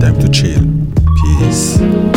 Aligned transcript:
Time 0.00 0.16
to 0.20 0.28
chill. 0.28 0.62
Peace. 1.16 2.07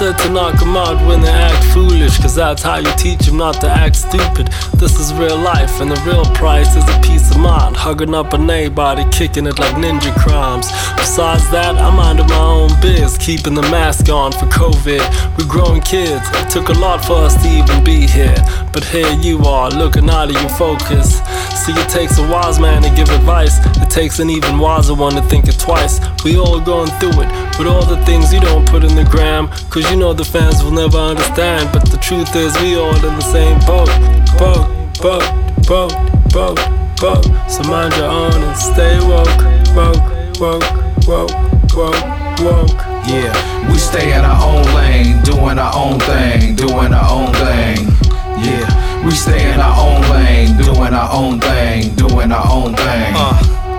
Said 0.00 0.16
to 0.16 0.30
knock 0.30 0.54
'em 0.62 0.74
out 0.78 0.96
when 1.06 1.20
they 1.20 1.28
act 1.28 1.62
foolish, 1.74 2.16
cause 2.16 2.34
that's 2.34 2.62
how 2.62 2.76
you 2.76 2.90
teach 2.96 3.28
'em 3.28 3.36
not 3.36 3.60
to 3.60 3.68
act 3.68 3.96
stupid. 3.96 4.48
This 4.76 4.98
is 4.98 5.12
real 5.12 5.36
life, 5.36 5.78
and 5.78 5.90
the 5.90 6.00
real 6.10 6.24
price 6.40 6.74
is 6.74 6.84
a 6.88 6.98
peace 7.02 7.30
of 7.30 7.36
mind. 7.36 7.76
Hugging 7.76 8.14
up 8.14 8.32
a 8.32 8.38
neighbody, 8.38 9.04
kicking 9.10 9.46
it 9.46 9.58
like 9.58 9.74
ninja 9.76 10.12
crimes. 10.24 10.68
Besides 10.96 11.46
that, 11.50 11.76
I'm 11.78 11.96
minding 11.96 12.28
my 12.28 12.44
own 12.60 12.70
biz, 12.80 13.18
keeping 13.18 13.54
the 13.54 13.66
mask 13.76 14.08
on 14.08 14.32
for 14.32 14.46
COVID. 14.46 15.02
We're 15.36 15.52
growing 15.56 15.82
kids, 15.82 16.26
it 16.40 16.48
took 16.48 16.70
a 16.70 16.78
lot 16.86 17.04
for 17.04 17.18
us 17.26 17.34
to 17.42 17.48
even 17.58 17.84
be 17.84 18.06
here. 18.06 18.42
But 18.72 18.84
here 18.84 19.10
you 19.20 19.40
are, 19.40 19.68
looking 19.70 20.08
out 20.08 20.30
of 20.30 20.40
your 20.40 20.50
focus. 20.50 21.20
See, 21.64 21.72
it 21.72 21.88
takes 21.88 22.18
a 22.18 22.22
wise 22.28 22.58
man 22.58 22.82
to 22.82 22.90
give 22.90 23.10
advice, 23.10 23.58
it 23.82 23.90
takes 23.90 24.18
an 24.18 24.30
even 24.30 24.58
wiser 24.58 24.94
one 24.94 25.14
to 25.14 25.22
think 25.22 25.48
it 25.48 25.58
twice. 25.58 26.00
We 26.24 26.38
all 26.38 26.60
going 26.60 26.90
through 27.00 27.20
it, 27.22 27.58
with 27.58 27.66
all 27.66 27.84
the 27.84 28.02
things 28.06 28.32
you 28.32 28.40
don't 28.40 28.66
put 28.68 28.84
in 28.84 28.94
the 28.94 29.04
gram. 29.04 29.48
Cause 29.70 29.90
you 29.90 29.96
know 29.96 30.12
the 30.12 30.24
fans 30.24 30.62
will 30.62 30.70
never 30.70 30.98
understand. 30.98 31.70
But 31.72 31.90
the 31.90 31.98
truth 31.98 32.34
is, 32.36 32.56
we 32.60 32.76
all 32.76 32.94
in 32.94 33.02
the 33.02 33.20
same 33.20 33.58
boat. 33.66 33.90
Boat, 34.38 34.68
boat, 35.02 35.26
boat, 35.66 35.92
boat, 36.32 36.58
boat. 37.00 37.24
So 37.50 37.62
mind 37.64 37.94
your 37.96 38.06
own 38.06 38.32
and 38.32 38.56
stay 38.56 38.98
woke. 39.06 39.26
Woke, 39.74 40.40
woke, 40.40 41.06
woke, 41.06 41.30
woke, 41.74 42.40
woke. 42.40 42.80
Yeah, 43.08 43.70
we 43.70 43.78
stay 43.78 44.16
in 44.16 44.24
our 44.24 44.40
own 44.46 44.64
lane, 44.74 45.22
doing 45.24 45.58
our 45.58 45.74
own 45.74 45.98
thing, 46.00 46.54
doing 46.54 46.94
our 46.94 47.10
own 47.10 47.32
thing. 47.34 47.99
Yeah, 48.42 49.04
we 49.04 49.10
stay 49.12 49.52
in 49.52 49.60
our 49.60 49.76
own 49.78 50.00
lane, 50.10 50.56
doing 50.56 50.94
our 50.94 51.10
own 51.12 51.40
thing, 51.40 51.94
doing 51.94 52.32
our 52.32 52.46
own 52.50 52.74
thing. 52.74 53.14
Uh. 53.16 53.69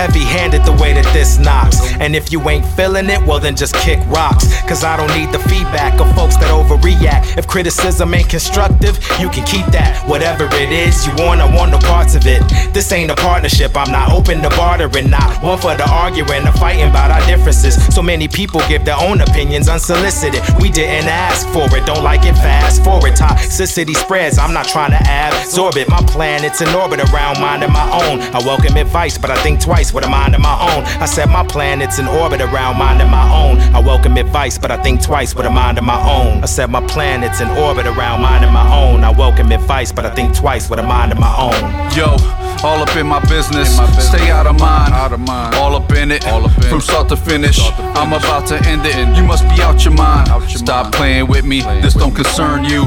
Heavy 0.00 0.24
handed 0.24 0.64
the 0.64 0.72
way 0.80 0.94
that 0.94 1.04
this 1.12 1.36
knocks. 1.36 1.76
And 2.00 2.16
if 2.16 2.32
you 2.32 2.40
ain't 2.48 2.64
feeling 2.64 3.10
it, 3.10 3.20
well 3.26 3.38
then 3.38 3.54
just 3.54 3.74
kick 3.74 4.00
rocks. 4.08 4.48
Cause 4.62 4.82
I 4.82 4.96
don't 4.96 5.12
need 5.12 5.28
the 5.28 5.38
feedback 5.44 6.00
of 6.00 6.08
folks 6.16 6.40
that 6.40 6.48
overreact. 6.48 7.36
If 7.36 7.46
criticism 7.46 8.14
ain't 8.14 8.30
constructive, 8.30 8.96
you 9.20 9.28
can 9.28 9.44
keep 9.44 9.66
that. 9.76 10.00
Whatever 10.08 10.48
it 10.56 10.72
is, 10.72 11.06
you 11.06 11.12
want, 11.20 11.42
I 11.42 11.54
want 11.54 11.72
no 11.72 11.78
parts 11.80 12.14
of 12.14 12.26
it. 12.26 12.40
This 12.72 12.90
ain't 12.92 13.10
a 13.10 13.14
partnership, 13.14 13.76
I'm 13.76 13.92
not 13.92 14.10
open 14.10 14.40
to 14.40 14.48
bartering. 14.56 15.10
Not 15.10 15.42
one 15.44 15.58
for 15.58 15.76
the 15.76 15.84
arguing 15.84 16.48
or 16.48 16.56
fighting 16.56 16.88
about 16.88 17.10
our 17.10 17.20
differences. 17.26 17.76
So 17.94 18.00
many 18.00 18.26
people 18.26 18.62
give 18.72 18.86
their 18.86 18.96
own 18.96 19.20
opinions 19.20 19.68
unsolicited. 19.68 20.40
We 20.62 20.70
didn't 20.70 21.12
ask 21.12 21.46
for 21.52 21.68
it, 21.76 21.84
don't 21.84 22.02
like 22.02 22.24
it 22.24 22.40
fast 22.40 22.82
forward. 22.82 23.20
Toxicity 23.20 23.94
spreads, 23.94 24.38
I'm 24.38 24.54
not 24.54 24.64
trying 24.64 24.96
to 24.96 25.02
absorb 25.04 25.76
it. 25.76 25.90
My 25.90 26.00
planet's 26.08 26.62
in 26.62 26.72
orbit 26.74 27.00
around 27.12 27.38
mine 27.38 27.62
and 27.62 27.72
my 27.74 27.84
own. 27.92 28.20
I 28.32 28.40
welcome 28.48 28.78
advice, 28.78 29.18
but 29.18 29.30
I 29.30 29.36
think 29.42 29.60
twice 29.60 29.89
with 29.92 30.04
a 30.04 30.08
mind 30.08 30.34
of 30.34 30.40
my 30.40 30.52
own. 30.52 30.84
I 31.00 31.06
set 31.06 31.28
my 31.28 31.44
planets 31.44 31.98
in 31.98 32.06
orbit 32.06 32.40
around 32.40 32.78
mine 32.78 33.00
of 33.00 33.08
my 33.08 33.26
own. 33.32 33.58
I 33.74 33.80
welcome 33.80 34.16
advice, 34.16 34.58
but 34.58 34.70
I 34.70 34.82
think 34.82 35.02
twice 35.02 35.34
with 35.34 35.46
a 35.46 35.50
mind 35.50 35.78
of 35.78 35.84
my 35.84 36.00
own. 36.00 36.42
I 36.42 36.46
set 36.46 36.70
my 36.70 36.86
planets 36.86 37.40
in 37.40 37.48
orbit 37.50 37.86
around 37.86 38.22
mine 38.22 38.44
of 38.44 38.52
my 38.52 38.66
own. 38.74 39.04
I 39.04 39.10
welcome 39.10 39.52
advice, 39.52 39.92
but 39.92 40.04
I 40.04 40.14
think 40.14 40.34
twice 40.34 40.68
with 40.70 40.78
a 40.78 40.82
mind 40.82 41.12
of 41.12 41.18
my 41.18 41.34
own. 41.36 41.62
Yo, 41.96 42.16
all 42.64 42.82
up 42.82 42.94
in 42.96 43.06
my 43.06 43.20
business. 43.28 43.76
Stay 43.98 44.30
out 44.30 44.46
of 44.46 44.58
mind. 44.58 45.54
All 45.54 45.74
up 45.74 45.90
in 45.92 46.10
it. 46.10 46.26
all 46.26 46.44
up 46.44 46.52
From 46.64 46.80
start 46.80 47.08
to 47.08 47.16
finish. 47.16 47.58
I'm 47.96 48.12
about 48.12 48.46
to 48.48 48.56
end 48.68 48.82
it. 48.84 48.94
You 49.16 49.24
must 49.24 49.44
be 49.44 49.62
out 49.62 49.84
your 49.84 49.94
mind. 49.94 50.28
Stop 50.50 50.92
playing 50.92 51.26
with 51.26 51.44
me. 51.44 51.62
This 51.82 51.94
don't 51.94 52.14
concern 52.14 52.64
you. 52.64 52.84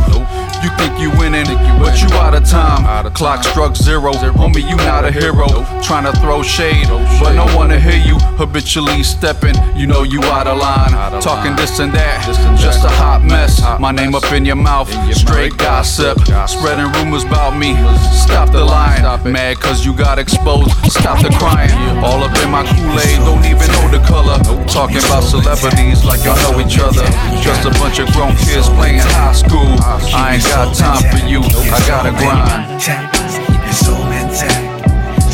You 0.64 0.70
think 0.78 0.98
you 0.98 1.10
winning, 1.20 1.46
but 1.80 2.02
you 2.02 2.08
out 2.16 2.34
of 2.34 2.48
time. 2.48 3.12
Clock 3.14 3.44
struck 3.44 3.76
zero. 3.76 4.14
Homie, 4.14 4.68
you 4.68 4.78
not 4.78 5.04
a 5.06 5.12
hero. 5.12 5.48
Trying 5.82 6.06
to 6.06 6.18
throw 6.22 6.42
shade, 6.44 6.83
but 6.88 7.34
no 7.34 7.46
one 7.56 7.70
to 7.70 7.80
hear 7.80 8.00
you. 8.00 8.18
Habitually 8.38 9.04
stepping, 9.04 9.56
you 9.76 9.88
know 9.88 10.04
you 10.04 10.22
out 10.24 10.48
of 10.48 10.58
line. 10.58 10.92
Talking 11.22 11.56
this 11.56 11.80
and 11.80 11.92
that, 11.94 12.26
just 12.60 12.84
a 12.84 12.90
hot 12.90 13.24
mess. 13.24 13.62
My 13.80 13.92
name 13.92 14.16
up 14.16 14.32
in 14.32 14.46
your 14.46 14.56
mouth, 14.56 14.90
straight 15.14 15.56
gossip. 15.58 16.20
Spreading 16.48 16.92
rumors 16.94 17.24
about 17.24 17.58
me. 17.58 17.76
Stop 18.12 18.52
the 18.52 18.64
line. 18.64 19.02
Mad 19.32 19.60
cause 19.60 19.86
you 19.86 19.96
got 19.96 20.20
exposed. 20.20 20.72
Stop 20.92 21.22
the 21.22 21.30
crying. 21.40 21.72
All 22.04 22.24
up 22.24 22.36
in 22.44 22.50
my 22.50 22.64
Kool-Aid, 22.64 23.20
don't 23.24 23.46
even 23.46 23.68
know 23.72 23.88
the 23.92 24.04
color. 24.08 24.38
Talking 24.68 24.98
about 24.98 25.24
celebrities 25.24 26.04
like 26.04 26.24
y'all 26.26 26.38
know 26.44 26.60
each 26.60 26.80
other. 26.80 27.06
Just 27.42 27.66
a 27.66 27.72
bunch 27.80 28.00
of 28.00 28.12
grown 28.14 28.36
kids 28.38 28.68
playing 28.70 29.00
high 29.00 29.34
school. 29.34 29.78
I 30.14 30.36
ain't 30.36 30.44
got 30.44 30.76
time 30.76 31.04
for 31.12 31.26
you. 31.28 31.40
I 31.40 31.80
gotta 31.88 32.12
grind. 32.12 32.82
Keep 32.82 33.64
your 33.64 33.74
soul 33.74 34.06
intact. 34.12 34.74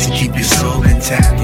To 0.04 0.10
keep 0.12 0.34
your 0.34 0.44
soul 0.44 0.82
intact. 0.82 1.39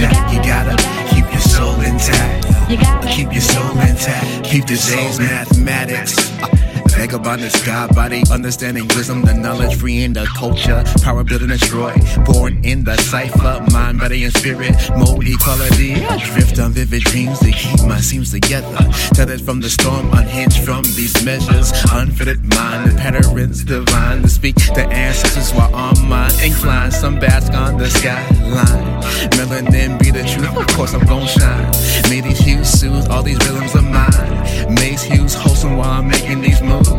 Intact. 0.00 0.32
You 0.34 0.42
gotta 0.42 0.76
keep 1.08 1.24
your 1.32 1.40
soul 1.40 1.80
intact. 1.80 2.70
You 2.70 2.76
gotta 2.76 3.08
Keep 3.08 3.32
your 3.32 3.40
soul 3.40 3.78
intact. 3.80 4.44
Keep 4.44 4.66
the 4.66 4.76
soul 4.76 5.18
mathematics. 5.18 6.65
Vagabond 7.06 7.40
the 7.40 7.50
sky 7.50 7.86
body, 7.94 8.24
understanding 8.32 8.88
wisdom, 8.88 9.22
the 9.22 9.32
knowledge, 9.32 9.76
freeing 9.76 10.12
the 10.12 10.26
culture, 10.36 10.82
power 11.04 11.22
building 11.22 11.46
destroy. 11.46 11.94
Born 12.24 12.58
in 12.64 12.82
the 12.82 12.96
cipher, 12.96 13.64
mind, 13.70 14.00
body, 14.00 14.24
and 14.24 14.36
spirit, 14.36 14.74
mode 14.90 15.22
equality. 15.22 15.94
Drift 16.34 16.58
on 16.58 16.72
vivid 16.72 17.02
dreams 17.02 17.38
to 17.38 17.52
keep 17.52 17.80
my 17.86 18.00
seams 18.00 18.32
together. 18.32 18.76
Tethered 19.14 19.40
from 19.40 19.60
the 19.60 19.70
storm, 19.70 20.10
unhinged 20.14 20.64
from 20.64 20.82
these 20.98 21.14
measures. 21.24 21.70
Unfitted 21.92 22.42
mind, 22.42 22.90
the 22.90 22.96
patterns 22.98 23.62
divine 23.62 24.22
to 24.22 24.28
speak 24.28 24.56
the 24.74 24.84
ancestors 24.90 25.52
while 25.52 25.72
on 25.76 26.08
mine 26.08 26.34
inclined. 26.42 26.92
Some 26.92 27.20
bask 27.20 27.52
on 27.52 27.78
the 27.78 27.88
skyline. 27.88 29.00
Melanin 29.38 29.96
be 30.00 30.10
the 30.10 30.24
truth, 30.26 30.56
of 30.56 30.66
course 30.74 30.92
I'm 30.92 31.06
gon' 31.06 31.28
shine. 31.28 31.70
May 32.10 32.20
these 32.20 32.40
hues 32.40 32.68
soothe 32.68 33.06
all 33.10 33.22
these 33.22 33.38
rhythms 33.46 33.76
of 33.76 33.84
mine. 33.84 34.74
Maze 34.74 35.04
hues 35.04 35.34
wholesome 35.34 35.76
while 35.76 35.90
I'm 35.90 36.08
making 36.08 36.40
these 36.40 36.60
moves. 36.62 36.95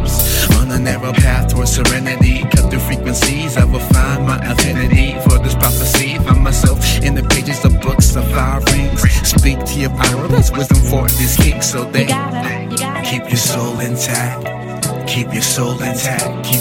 On 0.59 0.71
a 0.71 0.79
narrow 0.79 1.13
path 1.13 1.51
towards 1.53 1.75
serenity. 1.75 2.43
Cut 2.53 2.69
through 2.69 2.79
frequencies, 2.79 3.57
I 3.57 3.65
will 3.65 3.79
find 3.79 4.25
my 4.25 4.37
affinity 4.37 5.13
for 5.21 5.37
this 5.39 5.55
prophecy. 5.55 6.17
Find 6.19 6.43
myself 6.43 6.79
in 7.01 7.15
the 7.15 7.23
pages 7.23 7.63
of 7.65 7.79
books 7.81 8.15
of 8.15 8.25
fire 8.31 8.61
rings. 8.71 9.01
Speak 9.27 9.59
to 9.65 9.79
your 9.79 9.91
power, 9.91 10.27
that's 10.27 10.51
wisdom 10.51 10.81
for 10.89 11.07
this 11.19 11.35
king. 11.37 11.61
So 11.61 11.83
they 11.83 12.07
keep 13.03 13.23
your 13.29 13.37
soul 13.37 13.79
intact. 13.79 14.57
Keep 15.07 15.33
your 15.33 15.41
soul 15.41 15.81
intact. 15.81 16.45
Keep 16.45 16.56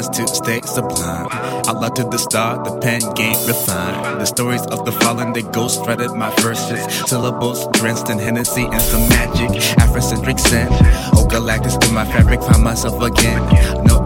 lines 0.00 0.16
to 0.16 0.26
stay 0.28 0.60
sublime. 0.62 1.28
I 1.30 1.72
love 1.72 1.94
to 1.94 2.04
the 2.04 2.18
start, 2.18 2.64
the 2.64 2.78
pen 2.78 3.00
game 3.14 3.36
refined. 3.46 4.20
The 4.20 4.24
stories 4.24 4.62
of 4.66 4.84
the 4.84 4.92
fallen, 4.92 5.32
the 5.32 5.42
ghost 5.42 5.84
threaded 5.84 6.12
my 6.12 6.30
verses. 6.40 6.82
Syllables 7.08 7.66
drenched 7.72 8.08
in 8.10 8.18
Hennessy 8.18 8.64
and 8.64 8.80
some 8.80 9.08
magic. 9.08 9.50
Afrocentric 9.78 10.38
scent. 10.40 10.70
Oh, 11.14 11.26
Galactus 11.30 11.76
in 11.86 11.94
my 11.94 12.04
fabric, 12.04 12.40
find 12.42 12.62
myself 12.62 13.00
again. 13.02 13.42
No 13.84 13.99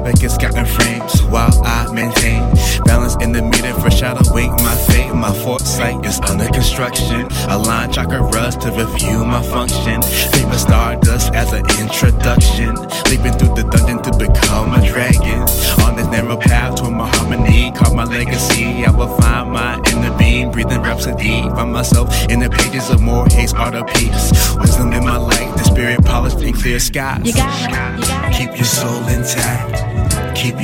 time 0.00 0.12
to 0.12 0.22
waste, 0.22 0.40
got 0.40 0.56
in 0.56 0.66
frames. 0.66 1.22
While 1.24 1.52
I 1.64 1.92
maintain 1.92 2.40
balance 2.84 3.16
in 3.16 3.32
the 3.32 3.42
meter, 3.42 3.74
foreshadowing 3.74 4.52
my 4.52 4.74
fate. 4.88 5.14
My 5.14 5.32
foresight 5.32 6.04
is 6.04 6.20
under 6.20 6.46
construction. 6.46 7.26
A 7.48 7.58
line 7.58 7.92
chakra 7.92 8.22
rust 8.22 8.62
to 8.62 8.70
review 8.70 9.24
my 9.24 9.42
function. 9.42 10.00
Paper 10.32 10.58
stardust 10.58 11.34
as 11.34 11.52
an 11.52 11.64
introduction. 11.80 12.74
Leaping 13.10 13.36
through 13.38 13.54
the 13.54 13.68
dungeon 13.70 14.02
to 14.02 14.10
become 14.16 14.74
a 14.74 14.86
dragon. 14.86 15.42
On 15.84 15.96
this 15.96 16.06
narrow 16.08 16.36
path 16.36 16.76
to 16.76 16.90
my 16.90 17.08
harmony, 17.16 17.72
call 17.72 17.94
my 17.94 18.04
legacy. 18.04 18.84
I 18.84 18.90
will 18.90 19.14
find 19.18 19.52
my 19.52 19.80
inner 19.92 20.16
being, 20.16 20.50
breathing 20.50 20.82
rhapsody. 20.82 21.42
Find 21.50 21.72
myself 21.72 22.08
in 22.28 22.40
the 22.40 22.50
pages 22.50 22.90
of 22.90 23.00
more 23.00 23.26
haste, 23.26 23.56
art 23.56 23.74
of 23.74 23.86
peace. 23.88 24.32
Wisdom 24.56 24.92
in 24.92 25.04
my 25.04 25.16
light, 25.16 25.56
the 25.56 25.64
spirit 25.64 26.04
polished 26.04 26.40
in 26.40 26.54
clear 26.54 26.78
skies. 26.78 27.26
You 27.26 27.34
gotta, 27.34 28.00
you 28.00 28.06
gotta 28.06 28.38
Keep 28.38 28.56
your 28.56 28.64
soul 28.64 29.06
intact. 29.08 29.89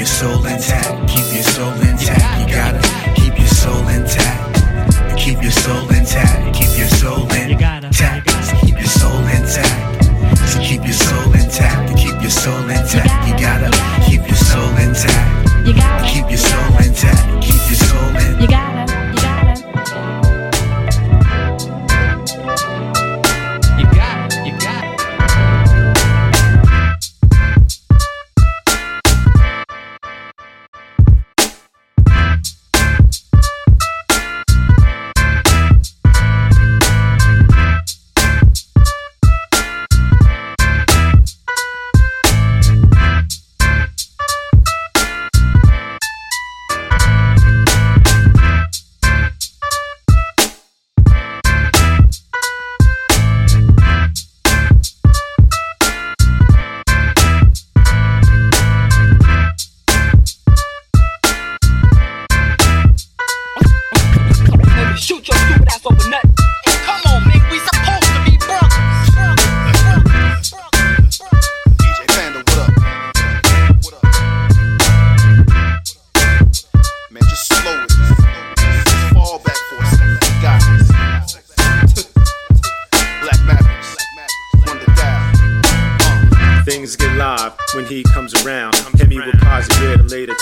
Your 0.07 0.15
soul 0.15 0.47
intact. 0.47 1.09
Keep 1.09 1.35
your 1.35 1.43
soul 1.43 1.73
intact. 1.83 2.41
You 2.41 2.55
gotta 2.55 2.81
keep 3.17 3.37
your 3.37 3.49
soul 3.49 3.89
intact. 3.89 5.19
Keep 5.19 5.43
your 5.43 5.51
soul 5.51 5.91
intact. 5.91 6.55
Keep 6.55 6.66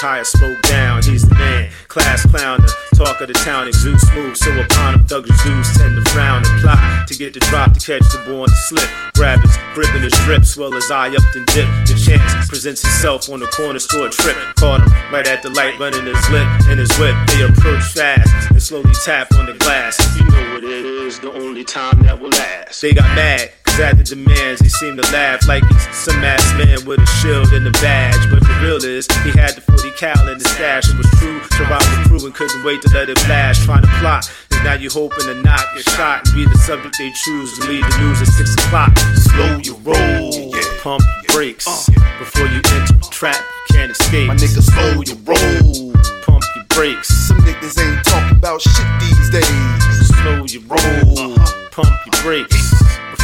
positive 0.04 0.42
and 0.42 0.50
lay 0.50 0.60
the 0.60 0.60
tire 0.60 0.60
smoke 0.60 0.62
down. 0.62 1.02
He's 1.02 1.28
the 1.28 1.34
man, 1.34 1.70
class 1.88 2.26
clown, 2.26 2.60
the 2.60 2.96
talk 2.96 3.20
of 3.20 3.28
the 3.28 3.34
town, 3.34 3.68
exude 3.68 4.00
smooth. 4.00 4.36
So 4.36 4.50
upon 4.60 4.94
him, 4.94 5.06
thugs 5.06 5.30
Zeus 5.42 5.76
tend 5.76 5.96
to 5.96 6.10
frown 6.10 6.42
and 6.44 6.60
plot 6.60 7.08
to 7.08 7.14
get 7.14 7.34
the 7.34 7.40
drop 7.40 7.72
to 7.72 7.80
catch 7.80 8.06
the 8.12 8.22
boy 8.26 8.42
on 8.42 8.48
the 8.48 8.60
slip. 8.68 8.88
Grab 9.14 9.40
his 9.40 9.56
grip 9.74 9.94
and 9.94 10.04
his 10.04 10.12
drip, 10.24 10.44
swell 10.44 10.72
his 10.72 10.90
eye 10.90 11.08
up 11.08 11.34
and 11.34 11.46
dip. 11.46 11.68
The 11.86 11.94
chance 11.94 12.48
presents 12.48 12.82
himself 12.82 13.30
on 13.30 13.40
the 13.40 13.46
corner 13.46 13.78
store 13.78 14.08
trip. 14.08 14.36
Caught 14.56 14.82
him 14.82 14.92
right 15.12 15.26
at 15.26 15.42
the 15.42 15.50
light, 15.50 15.78
running 15.78 16.06
his 16.06 16.30
lip 16.30 16.46
and 16.68 16.78
his 16.78 16.92
whip. 16.98 17.14
They 17.28 17.42
approach 17.42 17.84
fast 17.94 18.50
and 18.50 18.62
slowly 18.62 18.94
tap 19.04 19.32
on 19.34 19.46
the 19.46 19.54
glass. 19.54 19.98
You 20.18 20.24
know 20.28 20.54
what 20.54 20.64
it 20.64 20.84
is, 20.84 21.20
the 21.20 21.32
only 21.32 21.64
time 21.64 22.02
that 22.02 22.20
will 22.20 22.30
last. 22.30 22.80
They 22.80 22.92
got 22.92 23.08
mad 23.14 23.52
at 23.80 23.98
the 23.98 24.04
demands, 24.04 24.60
he 24.60 24.68
seemed 24.68 25.02
to 25.02 25.12
laugh 25.12 25.46
like 25.48 25.64
he's 25.66 25.82
some 25.96 26.22
ass 26.22 26.44
man 26.54 26.84
with 26.86 27.00
a 27.00 27.06
shield 27.18 27.52
and 27.52 27.66
a 27.66 27.72
badge. 27.82 28.30
But 28.30 28.40
the 28.46 28.54
real 28.62 28.82
is, 28.84 29.06
he 29.24 29.30
had 29.34 29.54
the 29.56 29.62
40 29.62 29.90
cal 29.98 30.28
in 30.28 30.38
the 30.38 30.44
stash 30.44 30.88
and 30.90 30.98
was 30.98 31.10
true 31.18 31.40
to 31.40 31.62
rob 31.66 31.82
the 31.82 32.06
crew 32.06 32.22
and 32.26 32.34
couldn't 32.34 32.62
wait 32.62 32.82
to 32.82 32.90
let 32.94 33.08
it 33.08 33.18
blast. 33.26 33.64
Trying 33.64 33.82
to 33.82 33.92
plot, 33.98 34.30
and 34.52 34.62
now 34.64 34.74
you 34.74 34.90
hoping 34.90 35.26
to 35.26 35.34
not 35.42 35.64
get 35.74 35.88
shot 35.90 36.26
and 36.26 36.34
be 36.34 36.44
the 36.44 36.58
subject 36.58 36.96
they 36.98 37.10
choose 37.12 37.58
to 37.58 37.66
lead 37.66 37.82
the 37.82 37.94
news 37.98 38.22
at 38.22 38.28
6 38.28 38.54
o'clock. 38.66 38.94
Slow 39.32 39.58
your 39.58 39.78
roll, 39.82 40.52
pump 40.82 41.02
your 41.02 41.34
brakes 41.34 41.88
before 42.18 42.46
you 42.46 42.62
enter 42.78 42.94
the 42.94 43.08
trap. 43.10 43.40
You 43.70 43.76
can't 43.76 43.90
escape. 43.90 44.28
My 44.28 44.36
nigga, 44.36 44.62
slow 44.62 45.02
your 45.02 45.18
roll, 45.26 45.92
pump 46.22 46.44
your 46.54 46.66
brakes. 46.70 47.08
Some 47.08 47.38
niggas 47.42 47.80
ain't 47.80 48.04
talking 48.04 48.38
about 48.38 48.60
shit 48.62 48.86
these 49.00 49.30
days. 49.30 50.08
Slow 50.20 50.44
your 50.46 50.62
roll, 50.68 51.34
pump 51.72 51.90
your 52.06 52.22
brakes 52.22 52.73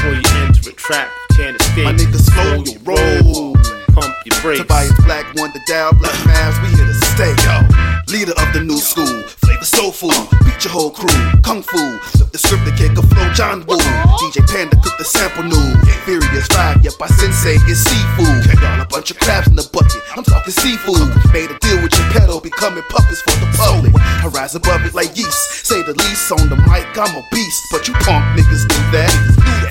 before 0.01 0.17
you 0.17 0.47
enter 0.47 0.71
a 0.71 0.73
trap. 0.73 1.11
Can't 1.37 1.61
escape. 1.61 1.85
My 1.85 1.93
niggas 1.93 2.25
slow 2.33 2.65
your 2.65 2.81
roll. 2.89 3.55
Pump 3.93 4.15
your 4.25 4.41
brakes. 4.41 4.61
Tobias 4.61 4.97
Black, 5.05 5.27
Wonder 5.35 5.61
Down, 5.69 5.97
Black 5.99 6.15
Mavs, 6.25 6.57
we 6.63 6.69
here 6.77 6.87
to 6.87 6.95
stay, 7.13 7.35
yo. 7.45 7.61
Leader 8.09 8.33
of 8.33 8.53
the 8.55 8.63
new 8.65 8.79
school, 8.79 9.07
flavor 9.45 9.60
soulful. 9.69 10.11
Beat 10.45 10.65
your 10.65 10.73
whole 10.73 10.91
crew, 10.91 11.13
kung 11.43 11.63
fu. 11.63 12.01
The 12.33 12.39
script, 12.39 12.65
the 12.65 12.73
kick 12.73 12.97
a 12.97 13.03
flow, 13.03 13.29
John 13.35 13.67
Woo. 13.67 13.77
DJ 14.23 14.41
Panda 14.49 14.79
cook 14.81 14.97
the 14.97 15.05
sample 15.05 15.45
new. 15.45 15.69
Furious 16.07 16.47
five, 16.49 16.81
yep, 16.85 16.95
my 17.01 17.09
sensei 17.19 17.61
is 17.69 17.83
seafood. 17.85 18.47
Y'all 18.63 18.81
a 18.81 18.87
bunch 18.87 19.11
of 19.11 19.19
crabs 19.19 19.49
in 19.49 19.57
the 19.57 19.67
bucket, 19.69 20.01
I'm 20.17 20.25
talking 20.25 20.55
seafood. 20.55 21.11
Made 21.35 21.51
a 21.53 21.59
deal 21.61 21.83
with 21.83 21.93
your 21.93 22.09
pedo, 22.15 22.43
becoming 22.43 22.85
puppets 22.89 23.21
for 23.21 23.37
the 23.43 23.51
public. 23.59 23.93
I 23.99 24.31
rise 24.33 24.55
above 24.55 24.87
it 24.87 24.95
like 24.95 25.17
yeast. 25.19 25.67
Say 25.67 25.83
the 25.83 25.93
least 25.93 26.31
on 26.33 26.49
the 26.49 26.57
mic, 26.71 26.87
I'm 26.97 27.13
a 27.13 27.23
beast. 27.35 27.61
But 27.71 27.89
you 27.89 27.95
punk 28.01 28.25
niggas 28.39 28.65
do 28.65 28.81
that. 28.97 29.13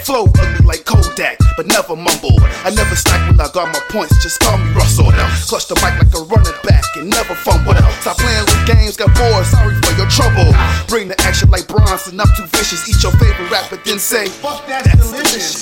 Flow 0.03 0.27
ugly 0.27 0.65
like 0.65 0.85
Kodak, 0.85 1.39
but 1.57 1.65
never 1.67 1.95
mumble. 1.95 2.37
I 2.67 2.71
never 2.75 2.95
slack 2.95 3.23
when 3.31 3.39
I 3.39 3.47
got 3.51 3.71
my 3.71 3.81
points, 3.89 4.21
just 4.21 4.39
call 4.39 4.57
me 4.57 4.69
Russell. 4.75 5.11
Clutch 5.47 5.67
the 5.67 5.75
mic 5.79 5.95
like 5.95 6.13
a 6.13 6.23
running 6.27 6.59
back 6.63 6.83
and 6.95 7.09
never 7.09 7.35
fumble. 7.35 7.73
Stop 8.03 8.17
playing 8.19 8.45
with 8.45 8.67
games, 8.67 8.97
got 8.97 9.15
bored, 9.15 9.45
sorry 9.47 9.78
for 9.83 9.93
your 9.97 10.07
trouble. 10.07 10.51
Bring 10.87 11.07
the 11.07 11.19
action 11.21 11.49
like 11.49 11.67
Bronson, 11.67 12.19
I'm 12.19 12.27
too 12.35 12.47
vicious. 12.57 12.87
Eat 12.89 13.01
your 13.03 13.13
favorite 13.17 13.49
rapper, 13.51 13.77
then 13.85 13.99
say, 13.99 14.27
Fuck 14.27 14.65
that's, 14.67 14.87
that's 14.87 15.11
delicious. 15.11 15.59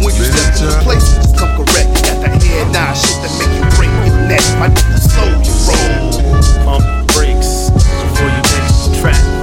When 0.00 0.14
you 0.14 0.24
step 0.24 0.56
in 0.60 0.66
the 0.68 0.80
place, 0.82 1.06
just 1.16 1.38
come 1.38 1.52
correct. 1.56 1.88
Got 2.04 2.20
that 2.24 2.42
head 2.42 2.72
nine 2.72 2.94
shit 2.96 3.18
that 3.22 3.32
make 3.38 3.52
you 3.56 3.64
break 3.76 3.92
your 4.06 4.16
neck. 4.28 4.44
My 4.58 4.68
nigga, 4.68 4.98
slow 4.98 5.28
your 5.44 5.58
roll. 5.68 6.20
Pump 6.64 6.84
brakes 7.12 7.70
before 7.70 8.28
you 8.28 8.42
enter 8.42 8.90
the 8.90 8.98
trap. 9.00 9.39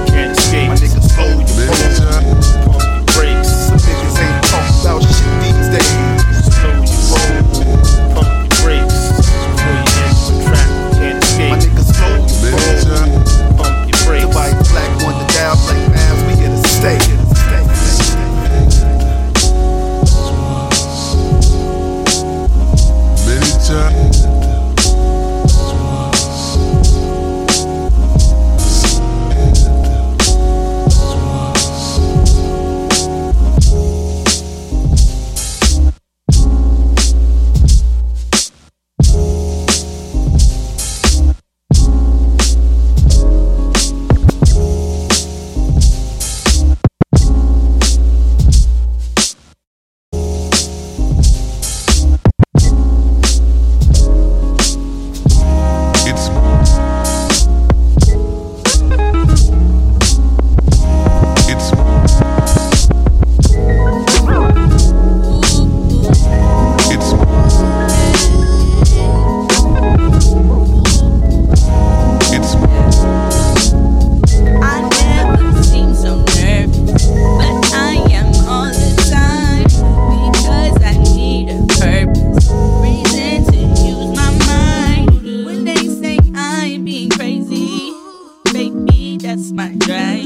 That's 89.28 89.52
my 89.52 89.68
drive. 89.76 90.24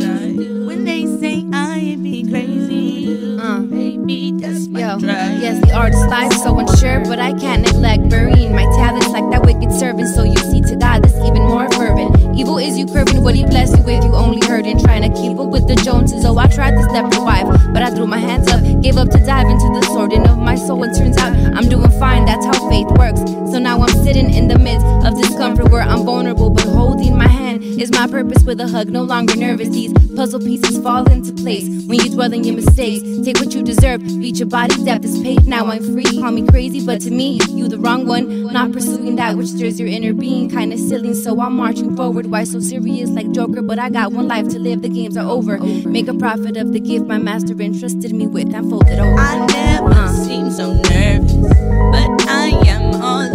When 0.62 0.84
they 0.84 1.06
say 1.18 1.44
I'm 1.52 2.04
being 2.04 2.30
crazy, 2.30 3.36
baby, 3.36 4.30
that's 4.38 4.68
my 4.68 4.78
Yo, 4.78 5.00
drive. 5.00 5.42
yes, 5.42 5.58
the 5.60 5.72
artist 5.74 6.06
life 6.06 6.32
so 6.34 6.56
unsure, 6.60 7.00
but 7.06 7.18
I 7.18 7.32
can't 7.32 7.62
neglect 7.62 8.08
burying 8.08 8.54
my 8.54 8.62
talents 8.78 9.08
like 9.08 9.28
that 9.32 9.44
wicked 9.44 9.72
servant. 9.72 10.06
So 10.14 10.22
you 10.22 10.36
see 10.36 10.60
to 10.70 10.76
God, 10.76 11.02
that's 11.02 11.16
even 11.16 11.42
more 11.42 11.68
fervent. 11.70 12.14
Evil 12.38 12.58
is 12.58 12.78
you 12.78 12.86
curving 12.86 13.24
what 13.24 13.34
he 13.34 13.44
blessed 13.44 13.76
you 13.76 13.82
with, 13.82 14.04
you 14.04 14.14
only 14.14 14.38
hurting, 14.46 14.78
trying 14.78 15.02
to 15.02 15.10
keep 15.20 15.36
up 15.36 15.48
with 15.48 15.66
the 15.66 15.74
Joneses. 15.74 16.24
Oh, 16.24 16.38
I 16.38 16.46
tried 16.46 16.76
to 16.78 16.82
step 16.84 17.12
your 17.12 17.24
wife, 17.24 17.48
but 17.74 17.82
I 17.82 17.90
threw 17.90 18.06
my 18.06 18.18
hands 18.18 18.52
up, 18.52 18.62
gave 18.82 18.98
up 18.98 19.10
to 19.10 19.18
dive 19.26 19.50
into 19.50 19.66
the 19.74 19.82
sword 19.86 20.12
of 20.12 20.38
my 20.38 20.54
soul. 20.54 20.84
It 20.84 20.94
turns 20.96 21.18
out 21.18 21.34
I'm 21.34 21.68
doing 21.68 21.90
fine, 21.98 22.24
that's 22.24 22.46
how 22.46 22.70
faith 22.70 22.86
works. 22.96 23.18
So 23.50 23.58
now 23.58 23.82
I'm 23.82 24.04
sitting 24.04 24.32
in 24.32 24.46
the 24.46 24.60
midst 24.60 24.86
of 25.04 25.20
discomfort 25.20 25.72
where 25.72 25.82
I'm 25.82 26.04
vulnerable, 26.04 26.50
but 26.50 26.66
holding 26.66 27.18
my 27.18 27.26
hand 27.26 27.41
my 27.92 28.06
purpose 28.06 28.42
with 28.44 28.60
a 28.60 28.68
hug, 28.68 28.88
no 28.88 29.02
longer 29.02 29.36
nervous. 29.36 29.68
These 29.68 29.92
puzzle 30.16 30.40
pieces 30.40 30.78
fall 30.82 31.10
into 31.10 31.32
place 31.32 31.64
when 31.86 32.00
you 32.00 32.10
dwell 32.10 32.32
in 32.32 32.44
your 32.44 32.56
mistakes. 32.56 33.02
Take 33.24 33.38
what 33.38 33.54
you 33.54 33.62
deserve, 33.62 34.02
beat 34.02 34.38
your 34.38 34.48
body, 34.48 34.82
depth 34.84 35.04
is 35.04 35.20
paid. 35.22 35.46
Now 35.46 35.66
I'm 35.66 35.82
free, 35.92 36.04
call 36.20 36.32
me 36.32 36.46
crazy, 36.46 36.84
but 36.84 37.00
to 37.02 37.10
me, 37.10 37.38
you 37.50 37.68
the 37.68 37.78
wrong 37.78 38.06
one. 38.06 38.52
Not 38.52 38.72
pursuing 38.72 39.16
that 39.16 39.36
which 39.36 39.48
stirs 39.48 39.78
your 39.78 39.88
inner 39.88 40.12
being, 40.12 40.48
kinda 40.50 40.76
silly. 40.78 41.14
So 41.14 41.40
I'm 41.40 41.54
marching 41.56 41.96
forward. 41.96 42.26
Why 42.30 42.44
so 42.44 42.60
serious 42.60 43.10
like 43.10 43.30
Joker? 43.32 43.62
But 43.62 43.78
I 43.78 43.88
got 43.90 44.12
one 44.12 44.28
life 44.28 44.48
to 44.48 44.58
live, 44.58 44.82
the 44.82 44.88
games 44.88 45.16
are 45.16 45.28
over. 45.28 45.58
Make 45.58 46.08
a 46.08 46.14
profit 46.14 46.56
of 46.56 46.72
the 46.72 46.80
gift 46.80 47.06
my 47.06 47.18
master 47.18 47.54
entrusted 47.60 48.12
me 48.14 48.26
with. 48.26 48.54
I'm 48.54 48.68
folded 48.70 48.98
over. 48.98 49.18
I 49.18 49.46
never 49.46 49.90
Uh. 49.92 50.12
seem 50.12 50.50
so 50.50 50.72
nervous, 50.74 51.32
but 51.92 52.28
I 52.28 52.48
am 52.66 53.00
all 53.02 53.31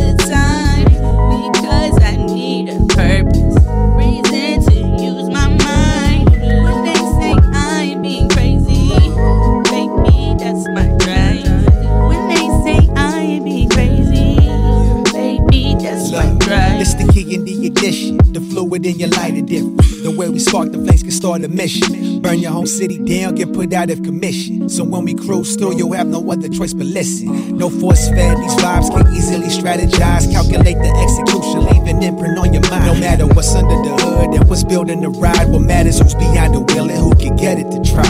key 17.18 17.34
in 17.34 17.46
the 17.46 17.66
ignition. 17.66 18.18
The 18.34 18.42
fluid 18.42 18.86
in 18.86 19.00
your 19.00 19.10
light 19.10 19.34
is 19.34 19.44
different. 19.44 19.78
The 20.04 20.12
way 20.12 20.30
we 20.30 20.40
spark 20.40 20.72
the 20.72 20.78
flames 20.78 21.02
can 21.02 21.12
start 21.12 21.44
a 21.44 21.48
mission. 21.48 22.22
Burn 22.22 22.40
your 22.40 22.52
home 22.52 22.68
city 22.68 22.98
down, 22.98 23.36
get 23.36 23.54
put 23.54 23.74
out 23.74 23.90
of 23.90 24.04
commission. 24.04 24.70
So 24.70 24.84
when 24.84 25.06
we 25.06 25.14
cruise 25.16 25.56
through, 25.56 25.78
you'll 25.78 25.94
have 25.94 26.08
no 26.08 26.22
other 26.32 26.50
choice 26.50 26.74
but 26.74 26.86
listen. 26.86 27.58
No 27.58 27.70
force 27.70 28.10
fed, 28.10 28.38
these 28.38 28.56
vibes 28.62 28.90
can 28.92 29.08
easily 29.16 29.48
strategize. 29.48 30.32
Calculate 30.32 30.78
the 30.78 30.92
execution, 31.02 31.66
leave 31.66 31.86
an 31.90 32.04
imprint 32.04 32.38
on 32.38 32.54
your 32.54 32.66
mind. 32.70 32.86
No 32.86 32.96
matter 33.00 33.26
what's 33.28 33.54
under 33.56 33.78
the 33.88 33.96
hood 34.04 34.36
and 34.36 34.50
what's 34.50 34.64
building 34.64 35.02
the 35.02 35.10
ride, 35.10 35.50
what 35.50 35.62
matters 35.62 36.00
who's 36.00 36.16
behind 36.16 36.54
the 36.54 36.62
wheel 36.62 36.90
and 36.90 37.00
who 37.00 37.14
can 37.16 37.36
get 37.36 37.58
it 37.58 37.70
to 37.72 37.80
try. 37.82 38.10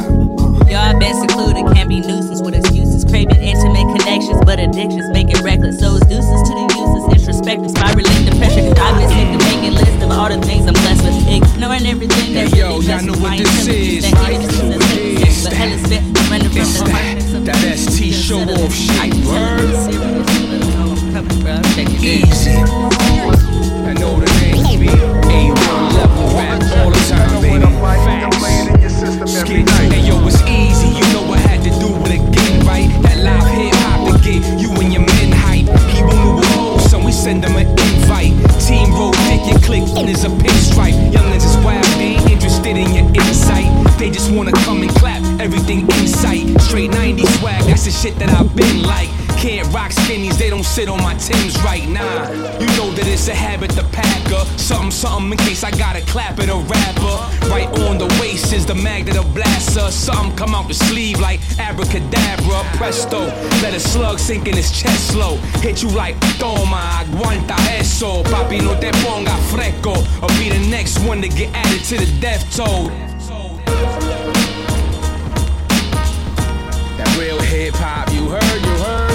Y'all 0.68 1.00
been 1.00 1.16
secluded, 1.16 1.64
can't 1.74 1.88
be 1.88 2.02
nuisance 2.02 2.42
with 2.42 2.54
excuses. 2.54 3.06
Craving 3.06 3.42
intimate 3.42 3.88
connections, 3.98 4.42
but 4.44 4.60
addictions 4.60 5.08
make 5.14 5.30
it 5.30 5.40
reckless. 5.42 5.80
So 5.80 5.96
it's 5.96 6.08
perspective, 7.48 7.72
spiraling 7.72 8.26
the 8.26 8.36
pressure. 8.36 8.68
I've 8.76 8.98
been 9.00 9.08
sick 9.10 9.30
of 9.32 9.40
making 9.48 9.74
lists 9.76 10.04
of 10.04 10.12
all 10.12 10.28
the 10.30 10.40
things 10.46 10.68
I'm 10.68 10.74
blessed 10.74 11.04
with, 11.04 11.28
ignoring 11.28 11.86
everything 11.88 12.34
hey, 12.34 12.44
really 12.44 13.06
know 13.06 13.16
what 13.24 13.38
this 13.38 13.68
is. 13.68 14.04
It's 14.04 14.12
that, 17.46 17.78
show 18.12 18.40
off 18.40 18.74
shit, 18.74 19.14
word. 19.26 19.72
Easy. 22.04 22.52
I 22.52 23.94
know 23.94 24.20
the 24.20 24.28
name, 24.42 24.82
A1 24.84 25.94
level 25.96 26.28
rap 26.36 26.62
all 26.78 26.92
the 26.92 27.00
time, 27.08 27.42
baby. 27.42 27.68
Skid 29.28 29.68
send 37.28 37.44
him 37.44 37.58
an 37.58 37.68
invite. 37.68 38.32
Team 38.66 38.90
roll, 38.94 39.12
pick 39.28 39.44
your 39.52 39.60
click, 39.60 39.84
is 40.08 40.24
a 40.24 40.30
pinstripe. 40.30 40.96
Youngins 41.12 41.44
is 41.44 41.58
wild, 41.58 41.84
they 42.00 42.16
ain't 42.16 42.32
interested 42.32 42.78
in 42.78 42.88
your 42.96 43.06
insight. 43.22 43.68
They 44.00 44.10
just 44.10 44.32
wanna 44.32 44.54
come 44.54 44.82
and 44.82 44.92
clap 44.92 45.22
everything 45.42 45.82
in 45.82 46.08
sight. 46.08 46.46
Straight 46.62 46.92
90s 46.92 47.28
swag, 47.40 47.66
that's 47.66 47.84
the 47.84 47.92
shit 47.92 48.18
that 48.20 48.30
I've 48.30 48.56
been 48.56 48.82
like. 48.84 49.27
Can't 49.38 49.72
rock 49.72 49.92
skinnies, 49.92 50.38
they 50.38 50.50
don't 50.50 50.66
sit 50.66 50.90
on 50.90 50.98
my 51.04 51.14
Tims 51.14 51.62
right 51.62 51.88
now. 51.88 52.32
You 52.60 52.66
know 52.76 52.92
that 52.92 53.06
it's 53.08 53.28
a 53.28 53.36
habit 53.36 53.70
to 53.72 53.84
pack 53.94 54.32
up. 54.32 54.48
Something, 54.58 54.90
something 54.90 55.32
in 55.32 55.38
case 55.38 55.64
I 55.64 55.70
gotta 55.72 56.02
clap 56.02 56.40
at 56.40 56.50
a 56.50 56.58
rapper. 56.58 57.48
Right 57.48 57.70
on 57.86 58.00
the 58.00 58.08
waist 58.20 58.52
is 58.52 58.66
the 58.66 58.74
magnet 58.74 59.16
of 59.16 59.32
blaster. 59.36 59.92
Something 59.92 60.36
come 60.36 60.56
out 60.56 60.68
the 60.68 60.74
sleeve 60.74 61.20
like 61.20 61.40
abracadabra. 61.60 62.66
Presto, 62.78 63.28
let 63.62 63.74
a 63.76 63.80
slug 63.80 64.18
sink 64.18 64.48
in 64.48 64.56
his 64.56 64.72
chest 64.72 65.12
slow. 65.12 65.38
Hit 65.62 65.84
you 65.84 65.90
like, 65.90 66.20
toma, 66.40 66.82
aguanta 67.00 67.58
eso. 67.78 68.24
Papi, 68.24 68.60
no 68.60 68.74
te 68.80 68.92
ponga 69.06 69.38
fresco. 69.54 69.92
Or 70.22 70.30
be 70.40 70.50
the 70.50 70.68
next 70.70 70.98
one 71.06 71.22
to 71.22 71.30
get 71.30 71.54
added 71.54 71.84
to 71.86 71.98
the 71.98 72.20
death 72.20 72.44
toll. 72.56 72.90
That 76.98 77.16
real 77.20 77.40
hip 77.40 77.76
hop, 77.76 78.12
you 78.12 78.30
heard, 78.30 78.66
you 78.66 78.84
heard? 78.84 79.07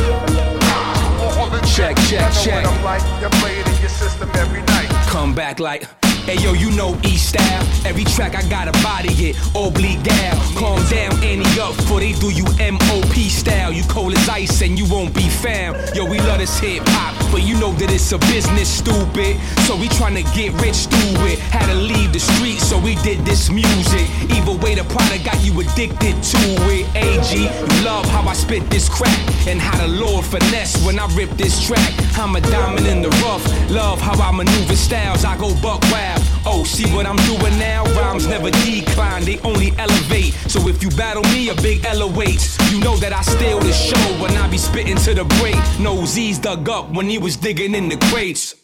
Check, 1.74 1.96
check, 2.06 2.30
check. 2.34 2.66
I'm 2.66 2.84
like, 2.84 3.00
you're 3.18 3.30
playing 3.30 3.66
in 3.66 3.80
your 3.80 3.88
system 3.88 4.28
every 4.34 4.60
night. 4.60 4.90
Come 5.08 5.34
back 5.34 5.58
like. 5.58 6.01
Hey 6.24 6.38
yo, 6.38 6.52
you 6.52 6.70
know 6.70 6.96
E 7.02 7.16
style. 7.16 7.66
Every 7.84 8.04
track 8.04 8.36
I 8.36 8.48
gotta 8.48 8.70
body 8.80 9.12
it, 9.30 9.36
oblique 9.56 10.04
down. 10.04 10.38
Calm 10.54 10.78
down, 10.86 11.12
Ante 11.18 11.58
up, 11.58 11.74
for 11.90 11.98
they 11.98 12.12
do 12.12 12.30
you 12.30 12.44
MOP 12.62 13.14
style. 13.26 13.72
You 13.72 13.82
cold 13.88 14.14
as 14.14 14.28
ice 14.28 14.62
and 14.62 14.78
you 14.78 14.86
won't 14.88 15.12
be 15.14 15.28
found. 15.28 15.76
Yo, 15.96 16.04
we 16.04 16.20
love 16.20 16.38
this 16.38 16.60
hip 16.60 16.84
hop, 16.86 17.18
but 17.32 17.42
you 17.42 17.58
know 17.58 17.72
that 17.72 17.90
it's 17.90 18.12
a 18.12 18.18
business, 18.30 18.68
stupid. 18.68 19.34
So 19.66 19.74
we 19.74 19.88
tryna 19.88 20.22
get 20.32 20.54
rich 20.62 20.86
through 20.86 21.26
it. 21.26 21.40
Had 21.50 21.66
to 21.66 21.74
leave 21.74 22.12
the 22.12 22.20
streets, 22.20 22.68
so 22.68 22.78
we 22.78 22.94
did 23.02 23.26
this 23.26 23.50
music. 23.50 24.06
Either 24.30 24.54
way, 24.62 24.76
the 24.76 24.84
product 24.84 25.24
got 25.24 25.42
you 25.42 25.58
addicted 25.58 26.14
to 26.22 26.42
it. 26.70 26.86
AG, 26.94 27.34
you 27.34 27.84
love 27.84 28.06
how 28.06 28.22
I 28.28 28.34
spit 28.34 28.62
this 28.70 28.88
crack 28.88 29.18
and 29.48 29.60
how 29.60 29.76
the 29.82 29.88
Lord 29.88 30.24
finesse 30.24 30.78
when 30.86 31.00
I 31.00 31.06
rip 31.16 31.30
this 31.30 31.66
track. 31.66 31.92
I'm 32.14 32.36
a 32.36 32.40
diamond 32.40 32.86
in 32.86 33.02
the 33.02 33.10
rough. 33.26 33.42
Love 33.70 34.00
how 34.00 34.14
I 34.22 34.30
maneuver 34.30 34.76
styles. 34.76 35.24
I 35.24 35.36
go 35.36 35.52
buck 35.60 35.82
wild. 35.90 36.11
Oh, 36.44 36.64
see 36.64 36.90
what 36.94 37.06
I'm 37.06 37.16
doing 37.16 37.58
now? 37.58 37.84
Rhymes 37.94 38.26
never 38.26 38.50
decline, 38.50 39.24
they 39.24 39.38
only 39.40 39.72
elevate. 39.78 40.34
So 40.48 40.66
if 40.68 40.82
you 40.82 40.90
battle 40.90 41.22
me, 41.34 41.48
a 41.50 41.54
big 41.54 41.84
L 41.84 42.02
awaits. 42.02 42.58
You 42.72 42.80
know 42.80 42.96
that 42.96 43.12
I 43.12 43.22
steal 43.22 43.60
the 43.60 43.72
show 43.72 44.22
when 44.22 44.36
I 44.36 44.48
be 44.48 44.58
spitting 44.58 44.96
to 44.96 45.14
the 45.14 45.24
break. 45.40 45.56
No 45.78 46.04
Z's 46.04 46.38
dug 46.38 46.68
up 46.68 46.90
when 46.90 47.08
he 47.08 47.18
was 47.18 47.36
digging 47.36 47.74
in 47.74 47.88
the 47.88 47.96
crates. 48.10 48.54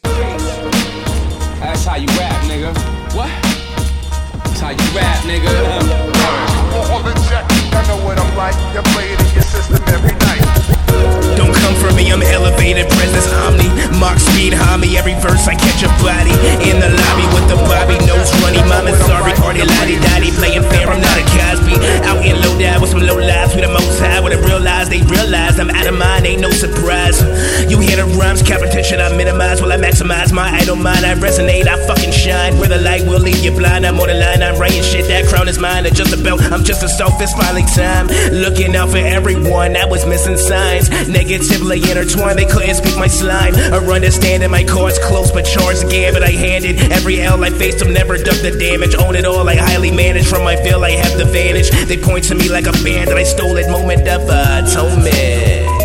That's 1.61 1.85
how 1.85 1.97
you 1.97 2.07
rap, 2.19 2.43
nigga. 2.45 2.73
What? 3.14 3.31
That's 4.45 4.61
how 4.61 4.71
you 4.71 4.97
rap, 4.97 5.25
nigga. 5.25 5.49
I 7.71 7.87
know 7.87 8.05
what 8.05 8.19
I'm 8.19 8.37
like. 8.37 8.55
You 8.75 8.81
in 9.00 9.35
your 9.35 9.43
system 9.43 9.83
every 9.87 10.12
night. 10.12 10.78
Come 11.69 11.77
for 11.85 11.93
me, 11.93 12.09
I'm 12.09 12.23
elevated, 12.23 12.89
presence 12.97 13.29
omni. 13.45 13.69
Mark 14.01 14.17
speed, 14.17 14.55
homie. 14.55 14.97
Every 14.97 15.13
verse 15.21 15.45
I 15.45 15.53
catch 15.53 15.85
a 15.85 15.93
body. 16.01 16.33
In 16.65 16.81
the 16.81 16.89
lobby 16.89 17.29
with 17.37 17.45
the 17.45 17.61
Bobby 17.69 18.01
nose 18.09 18.33
runny. 18.41 18.65
Mama 18.65 18.97
sorry, 19.05 19.37
party 19.37 19.61
lottie 19.61 20.01
dotty. 20.01 20.33
Playing 20.33 20.65
fair, 20.73 20.89
I'm 20.89 20.97
not 20.97 21.21
a 21.21 21.25
Cosby. 21.29 21.77
Out 22.09 22.25
in 22.25 22.41
down 22.59 22.81
with 22.81 22.91
some 22.91 23.01
low 23.01 23.21
lives. 23.21 23.55
We 23.55 23.61
the 23.61 23.69
most 23.69 24.01
high. 24.01 24.21
With 24.21 24.33
a 24.33 24.41
realize 24.49 24.89
they 24.89 25.03
realize 25.03 25.61
I'm 25.61 25.69
out 25.69 25.87
of 25.87 25.97
mind, 25.97 26.27
ain't 26.27 26.41
no 26.41 26.51
surprise. 26.51 27.21
You 27.71 27.79
hear 27.81 28.01
the 28.01 28.09
rhymes, 28.17 28.43
competition 28.43 29.01
I 29.01 29.15
minimize. 29.15 29.61
While 29.61 29.73
I 29.73 29.77
maximize 29.77 30.33
my 30.33 30.49
idle 30.49 30.77
mind, 30.77 31.05
I 31.05 31.15
resonate, 31.15 31.69
I 31.69 31.77
fucking 31.87 32.13
shine. 32.13 32.59
Where 32.59 32.69
the 32.69 32.81
light 32.81 33.05
will 33.05 33.21
leave 33.21 33.45
you 33.45 33.53
blind, 33.53 33.85
I'm 33.85 34.01
on 34.01 34.09
the 34.09 34.15
line, 34.15 34.43
I'm 34.43 34.59
writing 34.59 34.83
shit. 34.83 35.07
That 35.09 35.29
crown 35.29 35.49
is 35.49 35.59
mine, 35.59 35.85
and 35.85 35.95
just 35.95 36.13
a 36.13 36.17
belt. 36.17 36.41
I'm 36.51 36.65
just 36.65 36.83
a 36.83 36.89
selfish 36.89 37.31
smiling 37.31 37.67
time. 37.67 38.09
Looking 38.33 38.75
out 38.75 38.89
for 38.89 39.05
everyone, 39.05 39.77
I 39.77 39.85
was 39.85 40.07
missing 40.07 40.39
signs. 40.39 40.89
Negatively 41.59 41.91
intertwined, 41.91 42.38
they 42.38 42.45
couldn't 42.45 42.77
speak 42.77 42.97
my 42.97 43.09
slime. 43.09 43.55
Or 43.73 43.93
understanding 43.93 44.50
my 44.50 44.62
cards 44.62 44.99
close, 45.00 45.33
but 45.33 45.43
charged 45.43 45.83
the 45.83 45.91
gambit 45.91 46.23
I 46.23 46.31
handed. 46.31 46.93
Every 46.93 47.21
L 47.21 47.43
I 47.43 47.50
faced, 47.50 47.81
them 47.81 47.93
never 47.93 48.17
ducked 48.17 48.43
the 48.43 48.53
damage. 48.53 48.95
Own 48.95 49.17
it 49.17 49.25
all, 49.25 49.49
I 49.49 49.57
highly 49.57 49.91
managed. 49.91 50.29
From 50.29 50.45
my 50.45 50.57
field, 50.57 50.85
I 50.85 50.93
have 50.93 51.19
the 51.19 51.25
vantage. 51.25 51.71
They 51.88 51.97
point 51.97 52.25
to 52.25 52.37
me 52.37 52.49
like 52.49 52.67
a 52.67 52.73
bandit. 52.85 53.17
I 53.17 53.25
stole 53.25 53.57
it, 53.57 53.69
moment 53.69 54.07
of 54.07 54.23
atonement. 54.29 55.78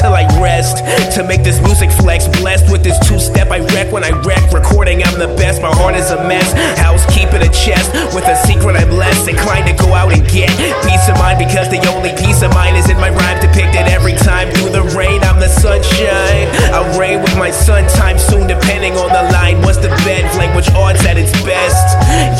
Till 0.00 0.16
I 0.16 0.24
rest. 0.40 0.80
To 1.14 1.22
make 1.22 1.44
this 1.44 1.60
music 1.60 1.92
flex, 1.92 2.26
blessed 2.40 2.72
with 2.72 2.82
this 2.82 2.96
two 3.06 3.20
step. 3.20 3.52
I 3.52 3.60
wreck 3.76 3.92
when 3.92 4.02
I 4.02 4.10
wreck. 4.24 4.40
Recording, 4.50 5.04
I'm 5.04 5.18
the 5.20 5.28
best. 5.36 5.60
My 5.60 5.70
heart 5.70 5.94
is 5.94 6.10
a 6.10 6.24
mess. 6.24 6.48
House 6.80 7.04
keeping 7.12 7.44
a 7.44 7.52
chest 7.52 7.92
with 8.16 8.24
a 8.24 8.36
secret. 8.48 8.76
I'm 8.80 8.90
less 8.96 9.28
inclined 9.28 9.68
to 9.68 9.76
go 9.76 9.92
out 9.92 10.12
and 10.12 10.24
get 10.32 10.48
peace 10.88 11.06
of 11.12 11.20
mind 11.20 11.38
because 11.38 11.68
the 11.68 11.80
only 11.92 12.16
peace 12.16 12.40
of 12.42 12.50
mind 12.56 12.76
is 12.76 12.88
in 12.88 12.96
my 12.96 13.10
rhyme 13.12 13.38
depicted 13.44 13.84
every 13.92 14.16
time 14.16 14.48
through 14.56 14.72
the 14.72 14.82
rain. 14.96 15.20
I'm 15.22 15.38
the 15.38 15.52
sunshine. 15.52 16.48
I'll 16.72 16.88
rain 16.98 17.20
with 17.20 17.36
my 17.36 17.50
sun 17.50 17.84
time 17.92 18.18
soon, 18.18 18.48
depending 18.48 18.96
on 18.96 19.12
the 19.12 19.24
line. 19.36 19.60
What's 19.60 19.78
the 19.78 19.92
bed 20.08 20.24
language 20.40 20.70
arts 20.72 21.04
at 21.04 21.18
its 21.20 21.32
best? 21.44 21.84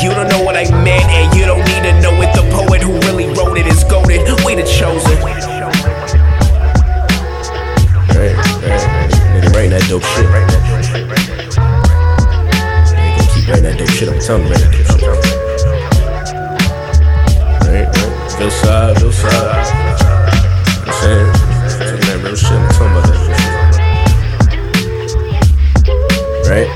You 0.01 0.09
don't 0.09 0.29
know 0.29 0.41
what 0.41 0.57
I 0.57 0.65
meant, 0.83 1.05
and 1.13 1.29
you 1.37 1.45
don't 1.45 1.63
need 1.69 1.83
to 1.85 1.93
know 2.01 2.15
it. 2.25 2.33
The 2.33 2.45
poet 2.49 2.81
who 2.81 2.97
really 3.05 3.29
wrote 3.37 3.57
it 3.57 3.67
is 3.67 3.83
goaded. 3.83 4.25
We 4.45 4.55
the 4.55 4.65
chosen. 4.65 5.60
Writing 9.53 9.71
that 9.71 9.83
dope 9.89 10.03
shit. 10.03 10.25
Nigga 12.95 13.15
gonna 13.17 13.31
keep 13.33 13.47
writing 13.47 13.63
that 13.63 13.77
dope 13.77 13.89
shit. 13.89 14.09
I'm 14.09 14.19
telling 14.19 14.43
you, 14.43 14.49
writing. 14.51 14.69
Right, 17.67 17.87
right. 17.87 18.37
Bill 18.37 18.51
side, 18.51 18.95
Bill 18.99 19.11
side. 19.11 19.31
I'm 20.87 20.93
saying, 21.01 21.29
talking 21.79 22.07
that 22.07 22.19
real 22.23 22.35
shit. 22.35 22.51
I'm 22.51 22.69
talking 22.71 22.91
about 22.91 23.05
that 23.07 23.17
real 23.17 23.27
shit. 23.27 23.51
Right, 26.49 26.69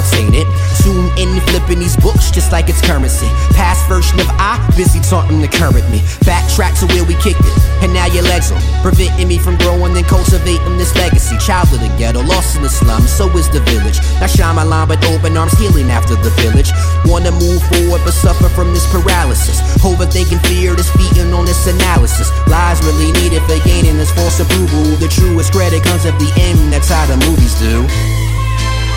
now 0.00 0.06
seen 0.06 0.32
it. 0.34 0.48
Zoom 0.80 1.12
in, 1.20 1.40
flipping 1.52 1.78
these 1.78 1.96
books 1.96 2.30
just 2.30 2.52
like 2.52 2.68
it's 2.68 2.80
currency. 2.80 3.28
Past 3.52 3.86
version 3.88 4.18
of 4.20 4.28
I, 4.40 4.56
busy 4.76 5.00
taunting 5.00 5.40
the 5.40 5.48
current 5.48 5.84
me. 5.90 6.00
Backtrack 6.24 6.78
to 6.80 6.86
where 6.94 7.04
we 7.04 7.14
kicked 7.20 7.44
it, 7.44 7.56
and 7.84 7.92
now 7.92 8.06
your 8.06 8.24
legs 8.24 8.50
on. 8.50 8.60
Preventing 8.80 9.28
me 9.28 9.38
from 9.38 9.56
growing 9.58 9.96
and 9.96 10.06
cultivating 10.06 10.76
this 10.78 10.94
legacy. 10.96 11.36
Child 11.38 11.72
of 11.74 11.80
the 11.80 11.92
ghetto, 11.98 12.22
lost 12.22 12.56
in 12.56 12.62
the 12.62 12.68
slums, 12.68 13.12
so 13.12 13.28
is 13.36 13.48
the 13.50 13.60
village. 13.68 14.00
Now 14.20 14.26
shine 14.26 14.56
my 14.56 14.64
line, 14.64 14.88
but 14.88 15.04
open 15.12 15.36
arms 15.36 15.52
healing 15.58 15.90
after 15.90 16.16
the 16.16 16.32
village. 16.40 16.72
Wanna 17.04 17.32
move 17.32 17.60
forward, 17.68 18.00
but 18.04 18.16
suffer 18.16 18.48
from 18.48 18.72
this 18.72 18.88
paralysis. 18.90 19.60
Overthinking 19.84 20.40
fear 20.48 20.72
is 20.78 20.88
feeding 20.96 21.32
on 21.32 21.44
this 21.44 21.66
analysis. 21.66 22.30
Lies 22.48 22.80
really 22.84 23.12
needed 23.20 23.42
for 23.44 23.58
gaining 23.68 23.96
this 23.96 24.10
false 24.12 24.40
boo. 24.40 24.96
The 24.96 25.08
truest 25.08 25.52
credit 25.52 25.82
comes 25.82 26.06
at 26.06 26.16
the 26.18 26.30
end, 26.40 26.72
that's 26.72 26.88
how 26.88 27.04
the 27.06 27.16
movies 27.26 27.58
do. 27.60 27.84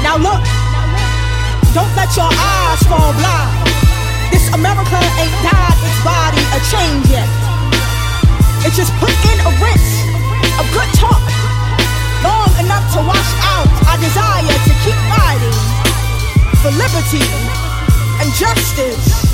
Now 0.03 0.17
look, 0.17 0.43
don't 1.73 1.89
let 1.97 2.15
your 2.15 2.29
eyes 2.29 2.81
fall 2.85 3.11
blind. 3.17 3.65
This 4.29 4.45
America 4.53 4.99
ain't 5.17 5.37
died 5.41 5.77
its 5.81 5.99
body 6.05 6.43
a 6.53 6.59
change 6.69 7.09
yet. 7.09 7.29
It's 8.61 8.77
just 8.77 8.93
put 9.01 9.09
in 9.09 9.37
a 9.41 9.51
rinse 9.57 10.05
of 10.61 10.65
good 10.69 10.91
talk, 10.93 11.25
long 12.21 12.53
enough 12.61 12.85
to 12.93 13.01
wash 13.01 13.31
out 13.41 13.69
our 13.89 13.97
desire 13.97 14.45
to 14.45 14.73
keep 14.85 14.99
fighting 15.09 15.57
for 16.61 16.69
liberty 16.77 17.25
and 18.21 18.29
justice 18.37 19.32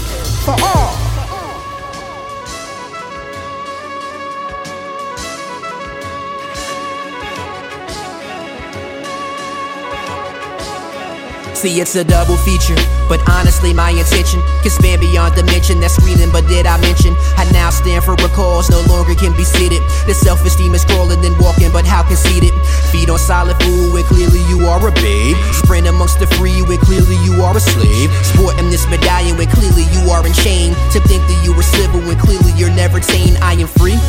See, 11.60 11.82
it's 11.82 11.94
a 11.96 12.06
double 12.06 12.38
feature, 12.38 12.80
but 13.10 13.20
honestly, 13.28 13.74
my 13.74 13.92
intention 13.92 14.40
can 14.64 14.72
span 14.72 14.98
beyond 15.02 15.36
dimension. 15.36 15.82
That's 15.82 16.00
screening, 16.00 16.32
but 16.32 16.48
did 16.48 16.66
I 16.66 16.80
mention? 16.80 17.12
I 17.36 17.44
now 17.52 17.70
stand 17.70 18.06
for 18.06 18.16
recalls, 18.16 18.70
no 18.70 18.80
longer 18.88 19.14
can 19.14 19.36
be 19.36 19.44
seated. 19.44 19.84
The 20.08 20.14
self 20.14 20.40
esteem 20.46 20.74
is 20.74 20.86
crawling 20.86 21.20
and 21.26 21.36
walking, 21.38 21.70
but 21.74 21.84
how 21.84 22.08
conceited? 22.08 22.56
Feed 22.96 23.10
on 23.10 23.20
solid 23.20 23.60
food 23.60 23.92
when 23.92 24.06
clearly 24.06 24.40
you 24.48 24.72
are 24.72 24.80
a 24.88 24.92
babe. 25.04 25.36
Sprint 25.52 25.88
amongst 25.88 26.24
the 26.24 26.28
free 26.40 26.62
when 26.64 26.78
clearly 26.80 27.20
you 27.28 27.44
are 27.44 27.52
a 27.52 27.60
slave. 27.60 28.08
Sporting 28.24 28.70
this 28.70 28.88
medallion 28.88 29.36
when 29.36 29.52
clearly 29.52 29.84
you 29.92 30.08
are 30.16 30.26
enchained. 30.26 30.80
To 30.96 31.04
think 31.12 31.28
that 31.28 31.44
you 31.44 31.52
were 31.52 31.68
civil 31.76 32.00
when 32.00 32.18
clearly 32.18 32.54
you're 32.56 32.72
never 32.72 33.02
tame. 33.02 33.36
I 33.44 33.60
am 33.60 33.68
free. 33.68 34.00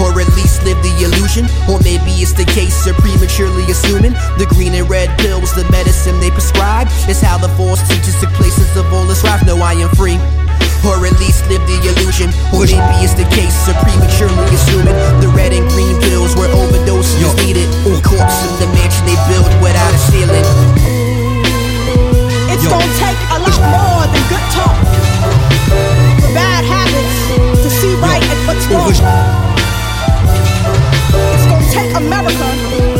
Or 0.00 0.08
at 0.18 0.28
least 0.34 0.64
live 0.64 0.80
the 0.80 1.04
illusion. 1.04 1.44
Or 1.68 1.78
maybe 1.84 2.16
it's 2.24 2.32
the 2.32 2.48
case 2.48 2.86
of 2.88 2.96
prematurely 2.96 3.64
assuming 3.68 4.16
the 4.40 4.48
green 4.48 4.72
and 4.72 4.88
red 4.88 5.12
pills, 5.20 5.54
the 5.54 5.68
medicine 5.70 6.18
they 6.18 6.30
prescribe, 6.30 6.81
is 7.08 7.20
how 7.20 7.38
the 7.38 7.48
force 7.54 7.80
teaches 7.88 8.18
the 8.20 8.26
places 8.38 8.76
of 8.76 8.86
all 8.92 9.06
this 9.06 9.20
strife. 9.20 9.44
No, 9.46 9.56
I 9.58 9.74
am 9.74 9.90
free. 9.94 10.18
Or 10.82 10.98
at 11.06 11.14
least 11.22 11.46
live 11.46 11.62
the 11.66 11.78
illusion. 11.86 12.34
Or 12.50 12.66
maybe 12.66 13.06
it's 13.06 13.14
the 13.14 13.28
case 13.30 13.54
of 13.70 13.76
prematurely 13.82 14.42
assuming 14.50 14.96
the 15.22 15.30
red 15.30 15.52
and 15.52 15.68
green 15.70 15.94
pills 16.02 16.34
where 16.34 16.50
overdoses 16.50 17.22
is 17.22 17.34
needed. 17.44 17.68
Or 17.86 17.98
corpse 18.02 18.38
in 18.46 18.52
the 18.58 18.68
mansion 18.74 19.06
they 19.06 19.18
built 19.30 19.50
without 19.62 19.92
a 19.94 20.00
ceiling. 20.10 20.46
It's 22.50 22.66
gonna 22.66 22.98
take 22.98 23.20
a 23.30 23.38
lot 23.38 23.62
more 23.70 24.04
than 24.10 24.22
good 24.26 24.46
talk. 24.50 24.76
Bad 26.34 26.62
habits 26.66 27.62
to 27.62 27.68
see 27.70 27.94
right 28.02 28.22
and 28.22 28.40
what's 28.46 28.66
wrong. 28.66 28.90
It's 31.34 31.46
gonna 31.46 31.70
take 31.70 31.94
America 31.94 32.91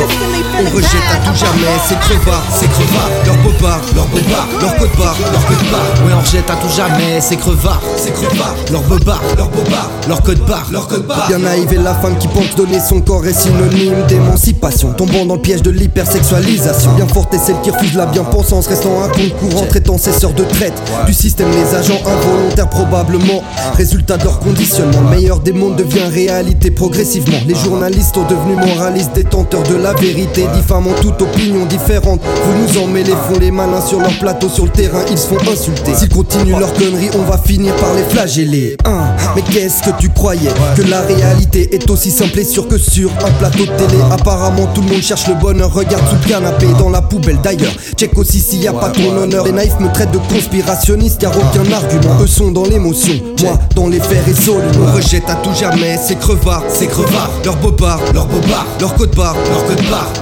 On 0.00 0.76
rejette 0.76 1.08
à 1.12 1.16
tout 1.26 1.36
jamais 1.36 1.78
ces 1.88 1.94
crevards, 1.96 2.44
ces 2.52 2.66
crevards, 2.66 3.10
leur 3.26 3.36
bobards, 3.36 3.80
leur 3.94 4.06
bobards, 4.06 4.48
leur 4.60 4.76
code 4.76 4.90
barre, 4.98 5.16
leur 5.32 5.46
code 5.46 5.70
barre. 5.70 6.06
Ouais, 6.06 6.12
on 6.16 6.20
rejette 6.20 6.50
à 6.50 6.56
tout 6.56 6.68
jamais 6.68 7.20
ces 7.20 7.36
crevards, 7.36 7.80
ces 7.96 8.10
crevards, 8.10 8.54
leur 8.70 8.82
bobards, 8.82 9.22
leur 9.36 9.48
bobards, 9.48 9.90
leur 10.06 10.22
code 10.22 10.44
barre, 10.46 10.66
leur 10.70 10.86
code 10.86 11.06
barre. 11.06 11.26
Bien 11.28 11.38
naïve 11.38 11.72
et 11.72 11.78
la 11.78 11.94
femme 11.94 12.16
qui 12.18 12.28
pense 12.28 12.54
donner 12.56 12.78
son 12.80 13.00
corps 13.00 13.26
est 13.26 13.32
synonyme 13.32 14.06
d'émancipation, 14.08 14.92
tombant 14.92 15.26
dans 15.26 15.34
le 15.34 15.40
piège 15.40 15.62
de 15.62 15.70
l'hypersexualisation. 15.70 16.92
Bien 16.94 17.06
forte 17.08 17.34
est 17.34 17.38
celle 17.38 17.60
qui 17.62 17.70
refuse 17.70 17.94
la 17.94 18.06
bien-pensance, 18.06 18.66
restant 18.68 19.02
un 19.02 19.08
courant, 19.08 19.66
traitant 19.66 19.98
ses 19.98 20.12
sœurs 20.12 20.32
de 20.32 20.44
traite. 20.44 20.80
Du 21.06 21.14
système, 21.14 21.50
les 21.50 21.74
agents 21.74 22.00
involontaires 22.06 22.70
probablement. 22.70 23.42
Résultat 23.76 24.16
de 24.16 24.24
leur 24.24 24.38
conditionnement, 24.38 25.00
le 25.00 25.16
meilleur 25.16 25.40
des 25.40 25.52
mondes 25.52 25.76
devient 25.76 26.06
réalité 26.12 26.70
progressivement. 26.70 27.38
Les 27.46 27.54
journalistes 27.54 28.14
sont 28.14 28.24
devenus 28.24 28.56
moralistes, 28.56 29.12
détenteurs 29.14 29.62
de 29.64 29.74
la 29.74 29.87
vérité, 29.94 30.46
diffamant 30.54 30.92
toute 31.00 31.20
opinion 31.22 31.66
différente. 31.66 32.20
Vous 32.44 32.62
nous 32.62 32.82
emmêlez, 32.82 33.12
font 33.28 33.38
les 33.38 33.50
malins 33.50 33.84
sur 33.84 34.00
leur 34.00 34.16
plateau, 34.18 34.48
sur 34.48 34.64
le 34.64 34.70
terrain, 34.70 35.02
ils 35.10 35.18
se 35.18 35.26
font 35.26 35.38
insulter. 35.50 35.94
S'ils 35.94 36.08
continuent 36.08 36.58
leur 36.58 36.72
connerie, 36.74 37.10
on 37.14 37.22
va 37.30 37.38
finir 37.38 37.74
par 37.76 37.94
les 37.94 38.04
flageller. 38.04 38.76
Hein, 38.84 39.14
mais 39.34 39.42
qu'est-ce 39.42 39.82
que 39.82 39.90
tu 39.98 40.08
croyais? 40.10 40.50
Que 40.76 40.82
la 40.82 41.00
réalité 41.02 41.74
est 41.74 41.90
aussi 41.90 42.10
simple 42.10 42.38
et 42.38 42.44
sûre 42.44 42.68
que 42.68 42.78
sur 42.78 43.10
un 43.24 43.30
plateau 43.38 43.66
de 43.66 43.72
télé. 43.76 43.98
Apparemment, 44.10 44.66
tout 44.74 44.82
le 44.82 44.88
monde 44.88 45.02
cherche 45.02 45.28
le 45.28 45.34
bonheur, 45.34 45.72
regarde 45.72 46.04
sous 46.08 46.16
le 46.22 46.28
canapé, 46.28 46.66
dans 46.78 46.90
la 46.90 47.02
poubelle 47.02 47.38
d'ailleurs. 47.42 47.72
Check 47.96 48.16
aussi 48.18 48.40
s'il 48.40 48.62
y 48.62 48.68
a 48.68 48.72
pas 48.72 48.90
ton 48.90 49.16
honneur. 49.16 49.44
Les 49.44 49.52
naïfs 49.52 49.78
me 49.80 49.92
traitent 49.92 50.12
de 50.12 50.18
conspirationniste 50.18 51.20
car 51.20 51.32
aucun 51.36 51.70
argument. 51.72 52.16
Eux 52.22 52.26
sont 52.26 52.50
dans 52.50 52.64
l'émotion, 52.64 53.14
moi 53.42 53.58
dans 53.74 53.88
les 53.88 54.00
faits 54.00 54.24
résolus. 54.24 54.66
On 54.80 54.94
rejette 54.94 55.28
à 55.28 55.34
tout 55.36 55.54
jamais 55.58 55.98
ces 55.98 56.16
crevards, 56.16 56.64
ces 56.68 56.86
crevards, 56.86 57.30
leurs 57.44 57.56
bobards, 57.56 58.00
leurs 58.12 58.26
bobards, 58.26 58.66
leurs 58.80 58.94
code 58.94 59.14
barres, 59.14 59.36
leurs 59.50 59.64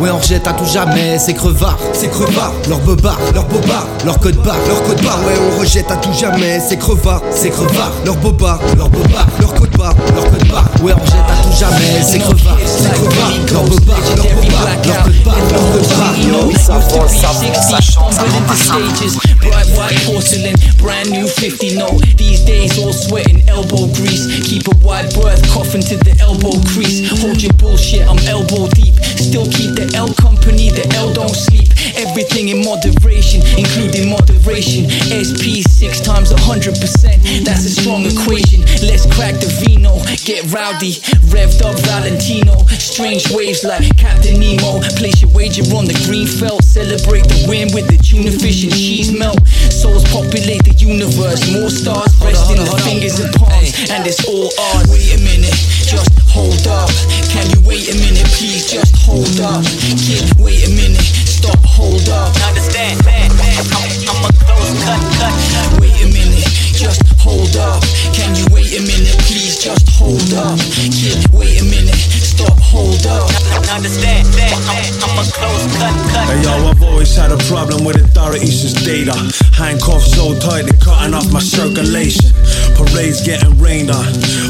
Ouais, 0.00 0.10
on 0.10 0.18
rejette 0.18 0.46
à 0.46 0.52
tout 0.52 0.66
jamais 0.66 1.18
ces 1.18 1.32
crevards, 1.32 1.78
ces 1.94 2.08
crevards, 2.08 2.52
leurs 2.68 2.80
bobards, 2.80 3.18
leurs 3.32 3.46
bobards, 3.46 3.86
leurs 4.04 4.18
code 4.20 4.36
barres, 4.42 4.56
leurs 4.68 4.82
code 4.82 5.02
barres. 5.02 5.20
Ouais, 5.26 5.34
on 5.40 5.60
rejette 5.60 5.90
à 5.90 5.96
tout 5.96 6.12
jamais 6.12 6.60
ces 6.60 6.76
crevards, 6.76 7.22
ces 7.32 7.50
crevards, 7.50 7.92
leurs 8.04 8.16
bobards, 8.16 8.60
leurs 8.76 8.90
bobards, 8.90 9.26
leurs 9.40 9.54
code 9.54 9.76
barres, 9.76 9.94
leurs 10.14 10.30
code 10.30 10.48
barres. 10.48 10.68
Ouais, 10.82 10.92
on 10.92 11.00
rejette 11.00 11.30
à 11.30 11.42
tout 11.42 11.56
jamais 11.58 12.02
ces 12.02 12.18
crevards, 12.18 12.58
ces 12.66 12.90
crevards, 12.90 13.32
leurs 13.52 13.64
bobards, 13.64 13.96
leurs 14.16 14.26
bobards, 14.26 14.68
leurs 14.84 15.02
code 15.02 15.22
barres, 15.24 15.36
leurs 15.50 15.72
code 15.72 15.88
barres. 15.98 16.18
Yo, 16.18 16.52
ça 16.58 16.74
va, 16.74 17.08
ça 17.08 17.28
va, 17.28 17.62
ça 17.62 17.80
chante, 17.80 18.12
ça 18.12 19.25
Porcelain, 20.26 20.56
brand 20.78 21.08
new 21.10 21.28
50 21.28 21.76
note. 21.76 22.02
These 22.18 22.44
days, 22.44 22.78
all 22.82 22.92
sweat 22.92 23.30
and 23.30 23.48
elbow 23.48 23.86
grease. 23.94 24.26
Keep 24.42 24.66
a 24.66 24.76
wide 24.82 25.14
berth, 25.14 25.38
coughing 25.54 25.82
to 25.86 25.96
the 26.02 26.18
elbow 26.18 26.58
crease. 26.74 27.06
Hold 27.22 27.40
your 27.40 27.52
bullshit, 27.54 28.02
I'm 28.02 28.18
elbow 28.26 28.66
deep. 28.74 28.98
Still 29.22 29.46
keep 29.46 29.78
the 29.78 29.86
L 29.94 30.10
company, 30.18 30.70
the 30.70 30.82
L 30.98 31.14
don't 31.14 31.30
sleep. 31.30 31.70
Everything 31.94 32.50
in 32.50 32.66
moderation, 32.66 33.38
including 33.54 34.10
moderation. 34.10 34.90
SP 35.14 35.62
six 35.62 36.02
times 36.02 36.32
a 36.34 36.40
hundred 36.42 36.74
percent. 36.82 37.22
That's 37.46 37.62
a 37.62 37.70
strong 37.70 38.02
equation. 38.02 38.66
Let's 38.82 39.06
crack 39.06 39.38
the 39.38 39.46
vino, 39.62 40.02
get 40.26 40.42
rowdy, 40.50 40.98
revved 41.30 41.62
up 41.62 41.78
Valentino. 41.86 42.66
Strange 42.82 43.30
waves 43.30 43.62
like 43.62 43.86
Captain 43.94 44.42
Nemo. 44.42 44.82
Place 44.98 45.22
your 45.22 45.30
wager 45.30 45.62
on 45.70 45.86
the 45.86 45.94
green 46.02 46.26
felt. 46.26 46.64
Celebrate 46.66 47.30
the 47.30 47.46
win 47.46 47.70
with 47.70 47.86
the 47.86 47.98
tuna 48.02 48.34
fish 48.34 48.66
and 48.66 48.74
cheese 48.74 49.14
melt. 49.14 49.38
Souls 49.76 50.08
populate 50.08 50.64
the 50.64 50.72
universe. 50.80 51.44
More 51.52 51.68
stars 51.68 52.08
rest 52.24 52.48
in 52.48 52.64
the 52.64 52.72
fingers 52.80 53.20
and 53.20 53.28
palms, 53.36 53.76
and 53.92 54.08
it's 54.08 54.24
all 54.24 54.48
ours. 54.72 54.88
Wait 54.88 55.12
a 55.12 55.20
minute, 55.20 55.52
just 55.84 56.08
hold 56.32 56.64
up. 56.64 56.88
Can 57.28 57.44
you 57.52 57.60
wait 57.68 57.84
a 57.92 57.94
minute, 58.00 58.24
please? 58.40 58.64
Just 58.72 58.96
hold 59.04 59.28
up. 59.44 59.60
Kid, 60.00 60.24
wait 60.40 60.64
a 60.64 60.72
minute, 60.72 61.04
stop, 61.28 61.60
hold 61.60 62.08
up. 62.08 62.32
Understand? 62.48 63.04
Man, 63.04 63.28
man, 63.36 63.60
I'm, 63.76 63.84
I'm 64.08 64.24
a 64.24 64.32
close 64.48 64.72
cut, 64.80 65.02
cut. 65.20 65.36
Wait 65.76 65.92
a 66.00 66.08
minute, 66.08 66.48
just 66.72 67.04
hold 67.20 67.52
up. 67.60 67.84
Can 68.16 68.32
you 68.32 68.48
wait 68.48 68.80
a 68.80 68.82
minute, 68.82 69.20
please? 69.28 69.60
Just 69.60 69.84
hold 69.92 70.24
up. 70.40 70.56
Kid, 70.88 71.20
wait 71.36 71.60
a 71.60 71.66
minute, 71.68 72.00
hold 72.44 73.06
up. 73.06 73.30
Understand? 73.72 74.28
I'm 74.36 75.18
a 75.18 75.24
close 75.32 75.66
cut, 75.76 75.94
cut. 76.12 76.26
Hey 76.28 76.42
yo, 76.42 76.68
I've 76.68 76.82
always 76.82 77.14
had 77.16 77.32
a 77.32 77.38
problem 77.48 77.84
with 77.84 77.96
authorities 77.96 78.60
since 78.60 78.74
data. 78.84 79.14
Handcuffs 79.56 80.12
so 80.12 80.38
tight, 80.38 80.68
they're 80.68 80.80
cutting 80.80 81.14
off 81.14 81.30
my 81.32 81.40
circulation. 81.40 82.32
Parades 82.76 83.24
getting 83.24 83.56
rained 83.58 83.90
on, 83.90 84.04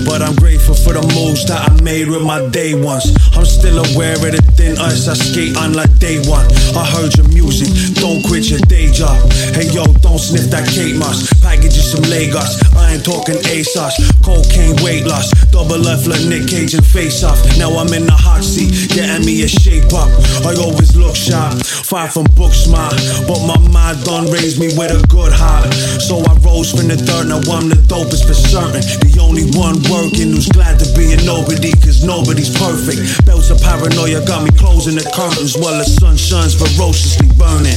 but 0.05 0.23
I'm 0.23 0.35
grateful 0.35 0.75
for 0.75 0.93
the 0.93 1.03
moves 1.15 1.47
that 1.47 1.63
I 1.63 1.71
made 1.83 2.09
with 2.09 2.23
my 2.23 2.43
day 2.51 2.75
ones. 2.75 3.15
I'm 3.37 3.47
still 3.47 3.79
aware 3.79 4.15
of 4.15 4.35
the 4.35 4.43
thin 4.59 4.79
ice 4.79 5.07
I 5.07 5.15
skate 5.15 5.57
on 5.57 5.75
like 5.75 5.93
day 5.99 6.19
one. 6.27 6.47
I 6.75 6.83
heard 6.83 7.15
your 7.17 7.29
music, 7.29 7.71
don't 7.95 8.23
quit 8.27 8.51
your 8.51 8.61
day 8.67 8.91
job. 8.91 9.15
Hey 9.55 9.71
yo, 9.71 9.87
don't 10.03 10.19
sniff 10.19 10.51
that 10.51 10.67
cake 10.67 10.97
moss. 10.97 11.31
Packages 11.43 11.93
some 11.93 12.03
Lagos, 12.11 12.59
I 12.75 12.95
ain't 12.95 13.05
talking 13.05 13.39
ASOS. 13.47 13.95
Cocaine 14.27 14.75
weight 14.83 15.07
loss, 15.07 15.31
double 15.55 15.79
life 15.79 16.07
like 16.07 16.23
Nick 16.27 16.51
Cage 16.51 16.75
and 16.75 16.85
face 16.85 17.23
off. 17.23 17.39
Now 17.59 17.76
I'm 17.77 17.93
in 17.93 18.09
the 18.09 18.17
hot 18.17 18.41
seat, 18.41 18.89
getting 18.89 19.27
me 19.29 19.45
a 19.45 19.49
shape 19.49 19.93
up. 19.93 20.09
I 20.49 20.57
always 20.57 20.97
look 20.97 21.15
sharp, 21.15 21.61
far 21.61 22.09
from 22.09 22.25
book 22.33 22.57
smart. 22.57 22.97
But 23.29 23.45
my 23.45 23.61
mind 23.69 24.01
done 24.05 24.33
raised 24.33 24.57
me 24.57 24.73
with 24.73 24.97
a 24.97 25.01
good 25.13 25.33
heart. 25.33 25.69
So 26.01 26.25
I 26.25 26.33
rose 26.41 26.73
from 26.73 26.89
the 26.89 26.97
dirt, 26.97 27.29
now 27.29 27.45
I'm 27.53 27.69
the 27.69 27.77
dopest 27.85 28.25
for 28.25 28.33
certain. 28.33 28.81
The 29.05 29.21
only 29.21 29.45
one 29.53 29.77
working 29.93 30.33
who's 30.33 30.49
glad 30.49 30.81
to 30.81 30.89
be 30.97 31.13
a 31.13 31.21
nobody, 31.29 31.73
cause 31.85 32.01
nobody's 32.01 32.49
perfect. 32.57 33.27
Belts 33.29 33.53
of 33.53 33.61
paranoia 33.61 34.25
got 34.25 34.41
me 34.41 34.51
closing 34.57 34.97
the 34.97 35.05
curtains 35.13 35.53
while 35.53 35.77
the 35.77 35.85
sun 35.85 36.17
shines 36.17 36.57
ferociously 36.57 37.29
burning. 37.37 37.77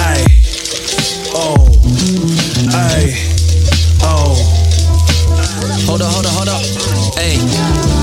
Ayy, 0.00 0.24
oh, 1.36 1.60
ayy, 2.72 3.12
oh. 4.00 4.32
Hold 5.84 6.00
up, 6.00 6.08
hold 6.08 6.24
up, 6.24 6.32
hold 6.32 6.48
up. 6.48 6.62
Hey. 7.20 7.95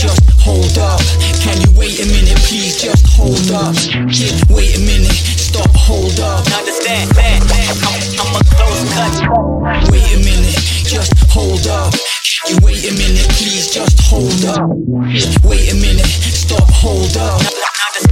Wait 0.00 0.08
a 0.08 0.16
minute, 0.16 0.32
just 0.32 0.40
hold 0.40 0.78
up. 0.78 1.00
Can 1.44 1.60
you 1.60 1.78
wait 1.78 2.00
a 2.00 2.06
minute, 2.06 2.38
please? 2.48 2.80
Just 2.80 3.04
hold 3.12 3.50
up. 3.52 3.74
Kid, 4.08 4.32
wait 4.48 4.76
a 4.76 4.80
minute, 4.80 5.12
stop, 5.12 5.68
hold 5.76 6.18
up. 6.20 6.46
Understand? 6.56 7.14
Man, 7.16 7.42
I'm, 7.84 8.00
I'm 8.16 8.32
a 8.32 8.44
close 8.48 8.80
cut. 8.96 9.92
Wait 9.92 10.08
a 10.14 10.18
minute, 10.24 10.56
just 10.88 11.12
hold 11.28 11.66
up. 11.66 11.92
Can 11.92 12.56
you 12.56 12.58
wait 12.64 12.88
a 12.88 12.92
minute, 12.96 13.28
please? 13.36 13.68
Just 13.74 14.00
hold 14.08 14.44
up. 14.46 14.70
Wait 15.44 15.70
a 15.70 15.76
minute, 15.76 16.06
stop, 16.06 16.70
hold 16.70 17.16
up. 17.18 17.42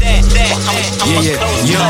Yeah, 0.09 1.21
yeah, 1.21 1.39
yo. 1.69 1.83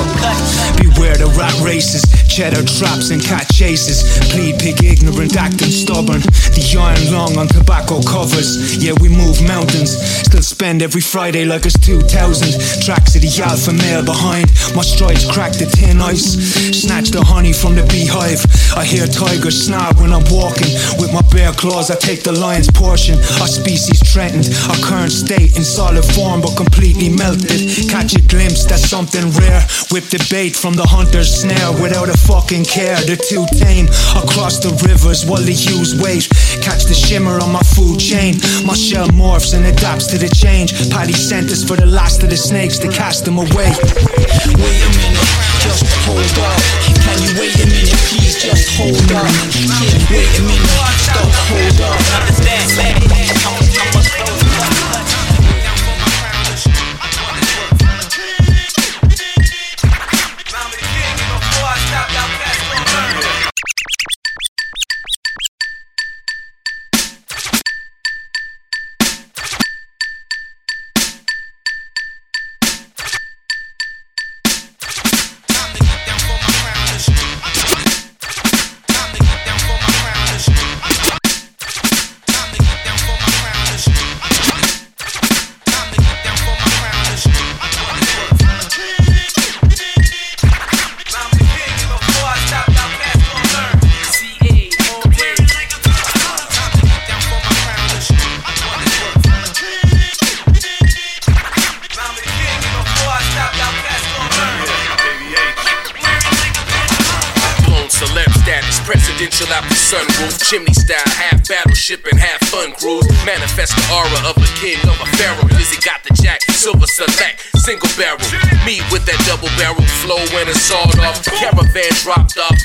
Beware 0.78 1.16
the 1.16 1.30
rat 1.38 1.54
races, 1.60 2.02
cheddar 2.26 2.62
traps 2.66 3.10
and 3.10 3.22
cat 3.22 3.46
chases. 3.52 4.02
Plead 4.30 4.58
pig 4.58 4.82
ignorant, 4.82 5.36
acting 5.36 5.70
stubborn. 5.70 6.20
The 6.54 6.62
iron 6.78 7.12
lung 7.12 7.38
on 7.38 7.48
tobacco 7.48 8.02
covers. 8.02 8.78
Yeah, 8.82 8.94
we 9.00 9.08
move 9.08 9.42
mountains. 9.42 9.94
Still 10.26 10.42
spend 10.42 10.82
every 10.82 11.00
Friday 11.00 11.44
like 11.44 11.66
it's 11.66 11.78
2000. 11.78 12.82
Tracks 12.82 13.14
of 13.14 13.22
the 13.22 13.30
alpha 13.42 13.72
male 13.72 14.04
behind. 14.04 14.50
My 14.74 14.82
strides 14.82 15.26
crack 15.30 15.52
the 15.52 15.66
tin 15.66 16.00
ice. 16.00 16.38
Snatch 16.74 17.10
the 17.10 17.22
honey 17.22 17.52
from 17.52 17.74
the 17.74 17.82
beehive. 17.86 18.42
I 18.76 18.84
hear 18.84 19.06
tigers 19.06 19.66
snarl 19.66 19.94
when 19.98 20.12
I'm 20.12 20.26
walking. 20.30 20.70
With 20.98 21.12
my 21.12 21.22
bare 21.30 21.52
claws, 21.52 21.90
I 21.90 21.96
take 21.96 22.22
the 22.22 22.32
lion's 22.32 22.70
portion. 22.70 23.18
Our 23.42 23.50
species 23.50 23.98
threatened. 24.12 24.50
Our 24.70 24.78
current 24.82 25.12
state 25.12 25.56
in 25.56 25.64
solid 25.64 26.04
form 26.14 26.40
but 26.40 26.56
completely 26.56 27.08
melted. 27.10 27.90
Catch 28.08 28.24
a 28.24 28.28
glimpse, 28.28 28.64
that's 28.64 28.88
something 28.88 29.28
rare. 29.36 29.60
Whip 29.92 30.08
the 30.08 30.16
bait 30.32 30.56
from 30.56 30.72
the 30.72 30.86
hunter's 30.88 31.28
snare 31.28 31.76
without 31.76 32.08
a 32.08 32.16
fucking 32.16 32.64
care. 32.64 32.96
They're 33.04 33.20
too 33.20 33.44
tame. 33.52 33.84
Across 34.16 34.64
the 34.64 34.72
rivers 34.88 35.28
while 35.28 35.44
they 35.44 35.52
use 35.52 35.92
weight. 36.00 36.24
Catch 36.64 36.88
the 36.88 36.96
shimmer 36.96 37.36
on 37.36 37.52
my 37.52 37.60
food 37.76 38.00
chain. 38.00 38.40
My 38.64 38.72
shell 38.72 39.12
morphs 39.12 39.52
and 39.52 39.66
adapts 39.66 40.06
to 40.08 40.16
the 40.16 40.32
change. 40.32 40.72
Paddy 40.88 41.12
sent 41.12 41.52
us 41.52 41.60
for 41.62 41.76
the 41.76 41.84
last 41.84 42.22
of 42.22 42.30
the 42.30 42.36
snakes 42.40 42.78
to 42.78 42.88
cast 42.88 43.26
them 43.26 43.36
away. 43.36 43.76
Wait 43.76 44.80
a 44.80 44.90
minute, 45.04 45.28
just 45.60 45.84
hold 46.08 46.16
up. 46.40 46.56
Can 47.04 47.20
you 47.28 47.36
wait 47.36 47.60
a 47.60 47.68
minute, 47.68 47.92
please 48.08 48.40
just 48.40 48.72
hold 48.80 48.96
up. 49.12 49.28
Kid, 49.52 50.00
wait 50.08 50.32
a 50.32 50.42
minute, 50.48 50.64
stop, 50.96 51.28
hold 51.52 51.80
up. 51.84 52.08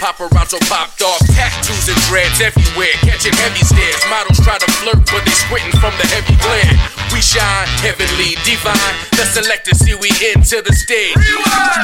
Paparazzo 0.04 0.60
popped 0.68 1.00
off. 1.00 1.24
Tattoos 1.32 1.88
and 1.88 1.96
dreads 2.12 2.44
everywhere, 2.44 2.92
catching 3.08 3.32
heavy 3.40 3.64
stares. 3.64 4.04
Models 4.12 4.36
try 4.44 4.60
to 4.60 4.68
flirt, 4.84 5.00
but 5.08 5.24
they 5.24 5.32
squinting 5.32 5.72
from 5.80 5.96
the 5.96 6.04
heavy 6.12 6.36
glare. 6.44 6.76
We 7.16 7.24
shine, 7.24 7.72
heavenly, 7.80 8.36
divine. 8.44 8.96
The 9.16 9.24
selector 9.32 9.72
see 9.72 9.96
we 9.96 10.12
into 10.36 10.60
the 10.60 10.76
stage. 10.76 11.16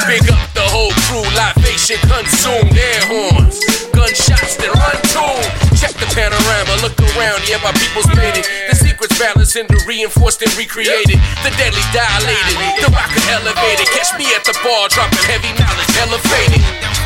Big 0.03 0.27
up 0.27 0.43
the 0.51 0.67
whole 0.67 0.91
crew, 1.07 1.23
libation 1.31 1.95
consumed, 2.11 2.75
air 2.75 3.03
horns, 3.07 3.63
gunshots 3.95 4.59
that 4.59 4.71
run 4.75 4.99
tune. 5.15 5.47
Check 5.79 5.95
the 5.95 6.11
panorama, 6.11 6.75
look 6.83 6.99
around, 7.15 7.47
yeah, 7.47 7.63
my 7.63 7.71
people's 7.79 8.11
made 8.19 8.35
it. 8.35 8.43
The 8.67 8.75
secrets 8.75 9.15
balanced 9.15 9.55
and 9.55 9.71
reinforced 9.87 10.43
and 10.43 10.51
recreated. 10.59 11.23
The 11.47 11.55
deadly 11.55 11.85
dilated, 11.95 12.83
the 12.83 12.91
rocker 12.91 13.23
elevated. 13.31 13.87
Catch 13.95 14.11
me 14.19 14.27
at 14.35 14.43
the 14.43 14.51
bar, 14.59 14.91
dropping 14.91 15.23
heavy 15.23 15.55
knowledge, 15.55 15.93
elevated. 16.03 16.98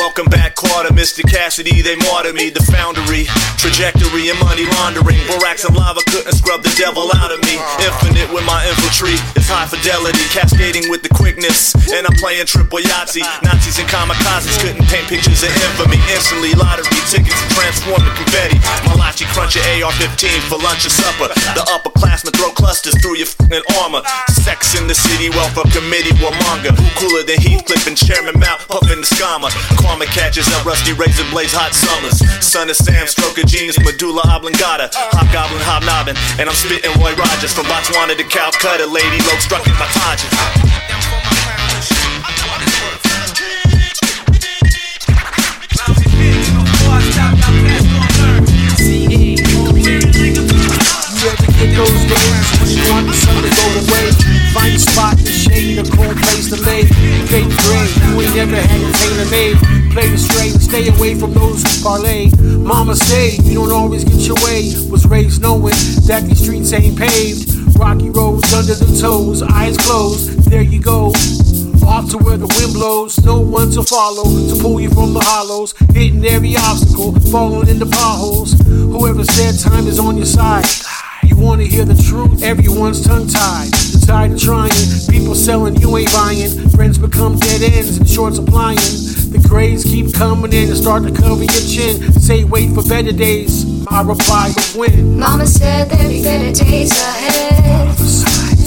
Welcome 0.00 0.30
back, 0.30 0.39
Mr. 1.00 1.24
Cassidy, 1.24 1.80
they 1.80 1.96
martyred 2.12 2.36
me. 2.36 2.52
The 2.52 2.60
foundry, 2.68 3.24
trajectory, 3.56 4.28
and 4.28 4.36
money 4.44 4.68
laundering. 4.76 5.16
Borax 5.24 5.64
and 5.64 5.72
lava 5.72 6.04
couldn't 6.12 6.36
scrub 6.36 6.60
the 6.60 6.68
devil 6.76 7.08
out 7.16 7.32
of 7.32 7.40
me. 7.48 7.56
Infinite 7.80 8.28
with 8.28 8.44
my 8.44 8.60
infantry, 8.68 9.16
it's 9.32 9.48
high 9.48 9.64
fidelity, 9.64 10.20
cascading 10.28 10.92
with 10.92 11.00
the 11.00 11.08
quickness. 11.08 11.72
And 11.88 12.04
I'm 12.04 12.12
playing 12.20 12.44
triple 12.44 12.84
Yahtzee. 12.84 13.24
Nazis 13.40 13.80
and 13.80 13.88
kamikazes 13.88 14.60
couldn't 14.60 14.84
paint 14.92 15.08
pictures 15.08 15.40
of 15.40 15.48
infamy. 15.72 15.96
Instantly, 16.12 16.52
lottery 16.52 16.84
tickets 17.08 17.32
transform 17.56 18.04
to 18.04 18.12
confetti. 18.20 18.60
Malachi 18.92 19.24
crunch 19.32 19.56
your 19.56 19.64
AR-15 19.80 20.52
for 20.52 20.60
lunch 20.60 20.84
or 20.84 20.92
supper. 20.92 21.32
The 21.56 21.64
upperclassmen 21.72 22.36
throw 22.36 22.52
clusters 22.52 22.92
through 23.00 23.16
your 23.16 23.32
fing 23.48 23.64
armor. 23.80 24.04
Sex 24.36 24.76
in 24.76 24.84
the 24.84 24.92
city, 24.94 25.32
welfare 25.32 25.64
committee, 25.72 26.12
warmonger. 26.20 26.76
Cooler 27.00 27.24
than 27.24 27.40
Heathcliff 27.40 27.88
and 27.88 27.96
Chairman 27.96 28.36
Mount, 28.36 28.60
puffin' 28.68 29.00
the 29.00 29.08
scammer. 29.08 29.48
Karma 29.80 30.04
catches 30.12 30.44
up 30.52 30.68
rusty 30.68 30.89
razor 30.92 31.28
blades, 31.30 31.52
hot 31.52 31.74
summers. 31.74 32.18
Son 32.44 32.70
of 32.70 32.76
Sam, 32.76 33.06
stroke 33.06 33.38
of 33.38 33.46
genius, 33.46 33.78
medulla 33.78 34.22
oblongata. 34.26 34.90
Hobgoblin, 35.12 35.62
hobnobbing, 35.62 36.16
and 36.40 36.48
I'm 36.48 36.56
spitting 36.56 36.90
Roy 37.00 37.14
Rogers. 37.14 37.52
From 37.52 37.66
Botswana 37.66 38.16
to 38.16 38.24
Calcutta, 38.24 38.86
lady 38.86 39.18
low 39.28 39.38
struck 39.38 39.66
in 39.66 39.74
my 39.78 39.86
get 51.60 51.76
those 51.76 52.02
days 52.08 52.46
when 52.56 52.68
you 52.72 52.80
the 53.04 53.12
sun 53.12 53.36
to 53.44 53.50
go 53.52 53.66
away? 53.84 54.06
Find 54.52 54.74
a 54.74 54.78
spot 54.78 55.18
in 55.20 55.26
shade, 55.26 55.78
a 55.78 55.84
place 55.84 56.48
to 56.48 56.56
lay. 56.64 56.88
You 56.88 58.20
ain't 58.20 58.34
never 58.34 58.56
had 58.56 58.80
a 58.80 58.92
tailor 58.98 59.30
made. 59.30 59.56
Play 59.92 60.08
the 60.08 60.18
straight, 60.18 60.59
stay 60.70 60.86
away 60.86 61.16
from 61.16 61.34
those 61.34 61.64
who 61.64 61.82
parlay. 61.82 62.30
Mama 62.58 62.94
say 62.94 63.34
you 63.42 63.54
don't 63.54 63.72
always 63.72 64.04
get 64.04 64.20
your 64.20 64.36
way. 64.46 64.70
Was 64.88 65.04
raised 65.04 65.42
knowing 65.42 65.74
that 66.06 66.22
these 66.28 66.40
streets 66.40 66.72
ain't 66.72 66.96
paved. 66.96 67.76
Rocky 67.76 68.10
roads 68.10 68.54
under 68.54 68.74
the 68.74 68.86
toes, 69.00 69.42
eyes 69.42 69.76
closed. 69.78 70.48
There 70.48 70.62
you 70.62 70.80
go. 70.80 71.06
Off 71.86 72.08
to 72.10 72.18
where 72.18 72.36
the 72.36 72.46
wind 72.46 72.74
blows, 72.74 73.18
no 73.24 73.40
one 73.40 73.72
to 73.72 73.82
follow 73.82 74.22
to 74.22 74.62
pull 74.62 74.80
you 74.80 74.90
from 74.90 75.12
the 75.12 75.20
hollows, 75.20 75.74
hitting 75.92 76.24
every 76.24 76.56
obstacle, 76.56 77.18
falling 77.32 77.68
in 77.68 77.80
the 77.80 77.86
potholes. 77.86 78.52
Whoever 78.62 79.24
said 79.24 79.58
time 79.58 79.88
is 79.88 79.98
on 79.98 80.16
your 80.16 80.26
side. 80.26 80.66
You 81.24 81.34
wanna 81.36 81.64
hear 81.64 81.84
the 81.84 82.00
truth? 82.00 82.44
Everyone's 82.44 83.04
tongue 83.04 83.26
tied. 83.26 83.89
You're 84.00 84.06
tired 84.06 84.32
of 84.32 84.40
trying. 84.40 84.70
People 85.10 85.34
selling, 85.34 85.76
you 85.76 85.96
ain't 85.96 86.12
buying. 86.12 86.70
Friends 86.70 86.98
become 86.98 87.38
dead 87.38 87.62
ends 87.62 87.98
and 87.98 88.08
short 88.08 88.34
supplying. 88.34 88.76
The 88.76 89.44
grades 89.48 89.84
keep 89.84 90.14
coming 90.14 90.52
in 90.52 90.68
and 90.68 90.76
start 90.76 91.02
to 91.04 91.12
cover 91.12 91.44
your 91.44 91.66
chin. 91.68 92.12
Say 92.14 92.44
wait 92.44 92.70
for 92.74 92.82
better 92.82 93.12
days. 93.12 93.64
My 93.90 94.02
reply 94.02 94.48
is 94.56 94.74
when. 94.74 95.18
Mama 95.18 95.46
said 95.46 95.90
there'd 95.90 96.08
be 96.08 96.22
better 96.22 96.52
days 96.64 96.92
ahead. 96.92 97.96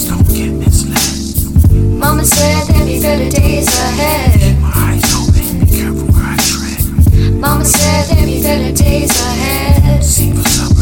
don't 0.08 0.28
get 0.28 0.52
misled. 0.52 1.98
Mama 1.98 2.24
said 2.24 2.66
there'd 2.68 2.86
be 2.86 3.00
better 3.00 3.30
days 3.30 3.66
ahead. 3.66 4.56
Eyes 4.62 5.02
open, 5.14 5.60
be 5.60 5.66
careful 5.66 6.06
where 6.14 6.24
I 6.24 6.36
tread. 6.36 7.34
Mama 7.34 7.64
said 7.64 8.06
there'd 8.08 8.26
be 8.26 8.42
better 8.42 8.72
days 8.72 9.10
ahead. 9.10 10.04
See 10.04 10.32
what's 10.32 10.60
up, 10.60 10.73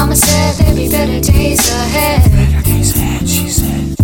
Mama 0.00 0.16
said 0.16 0.54
there'd 0.54 0.76
be 0.76 0.88
better 0.88 1.20
days 1.20 1.60
ahead. 1.68 2.32
Better 2.32 2.62
days 2.62 2.96
ahead, 2.96 3.28
she 3.28 3.50
said. 3.50 3.94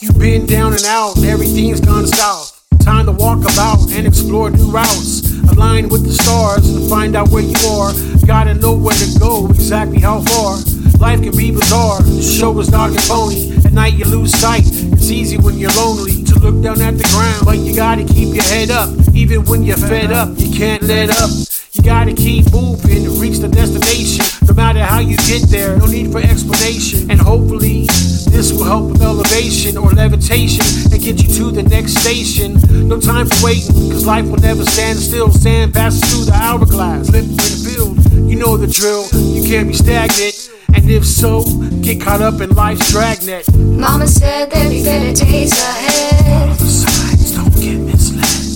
You've 0.00 0.18
been 0.18 0.46
down 0.46 0.72
and 0.72 0.84
out, 0.86 1.22
everything's 1.22 1.82
gone 1.82 2.06
south. 2.06 2.64
Time 2.80 3.04
to 3.04 3.12
walk 3.12 3.40
about 3.40 3.92
and 3.92 4.06
explore 4.06 4.48
new 4.48 4.70
routes, 4.70 5.30
align 5.52 5.90
with 5.90 6.06
the 6.06 6.14
stars 6.14 6.66
and 6.66 6.88
find 6.88 7.14
out 7.14 7.28
where 7.28 7.42
you 7.42 7.54
are. 7.68 7.92
Gotta 8.26 8.54
know 8.54 8.72
where 8.74 8.96
to 8.96 9.18
go, 9.18 9.48
exactly 9.48 10.00
how 10.00 10.22
far. 10.22 10.56
Life 10.98 11.22
can 11.22 11.36
be 11.36 11.50
bizarre, 11.50 12.00
the 12.00 12.22
show 12.22 12.58
is 12.58 12.68
dark 12.68 12.92
and 12.92 13.02
pony. 13.02 13.54
At 13.66 13.74
night 13.74 13.92
you 13.92 14.06
lose 14.06 14.32
sight, 14.32 14.64
it's 14.64 15.10
easy 15.10 15.36
when 15.36 15.58
you're 15.58 15.76
lonely 15.76 16.24
to 16.24 16.38
look 16.38 16.62
down 16.62 16.80
at 16.80 16.96
the 16.96 17.04
ground. 17.12 17.44
But 17.44 17.58
you 17.58 17.76
gotta 17.76 18.04
keep 18.04 18.34
your 18.34 18.44
head 18.44 18.70
up, 18.70 18.88
even 19.14 19.44
when 19.44 19.62
you're 19.62 19.76
fed 19.76 20.10
up, 20.10 20.30
you 20.38 20.50
can't 20.50 20.82
let 20.84 21.10
up. 21.10 21.51
You 21.72 21.82
gotta 21.82 22.12
keep 22.12 22.52
moving 22.52 23.04
to 23.04 23.10
reach 23.12 23.38
the 23.38 23.48
destination. 23.48 24.22
No 24.46 24.52
matter 24.52 24.84
how 24.84 24.98
you 24.98 25.16
get 25.16 25.48
there, 25.48 25.74
no 25.78 25.86
need 25.86 26.12
for 26.12 26.18
explanation. 26.18 27.10
And 27.10 27.18
hopefully, 27.18 27.86
this 28.28 28.52
will 28.52 28.64
help 28.64 28.92
with 28.92 29.00
elevation 29.00 29.78
or 29.78 29.88
levitation 29.90 30.92
and 30.92 31.00
get 31.00 31.22
you 31.22 31.32
to 31.34 31.50
the 31.50 31.62
next 31.62 31.96
station. 31.96 32.60
No 32.86 33.00
time 33.00 33.26
for 33.26 33.46
waiting, 33.46 33.72
cause 33.90 34.04
life 34.04 34.26
will 34.26 34.36
never 34.36 34.66
stand 34.66 34.98
still. 34.98 35.32
Sand 35.32 35.72
passes 35.72 36.04
through 36.12 36.26
the 36.26 36.34
hourglass, 36.34 37.08
flip 37.08 37.24
in 37.24 37.36
the 37.36 37.64
field. 37.64 38.28
You 38.28 38.36
know 38.36 38.58
the 38.58 38.66
drill, 38.66 39.08
you 39.32 39.42
can't 39.42 39.68
be 39.68 39.74
stagnant. 39.74 40.50
And 40.74 40.90
if 40.90 41.06
so, 41.06 41.42
get 41.80 42.02
caught 42.02 42.20
up 42.20 42.42
in 42.42 42.50
life's 42.50 42.92
dragnet. 42.92 43.46
Mama 43.56 44.06
said 44.06 44.50
there'd 44.50 44.68
be 44.68 44.84
better 44.84 45.14
days 45.24 45.52
ahead. 45.52 46.54
Signs 46.58 47.34
don't 47.34 47.54
get 47.54 47.78
misled. 47.78 48.51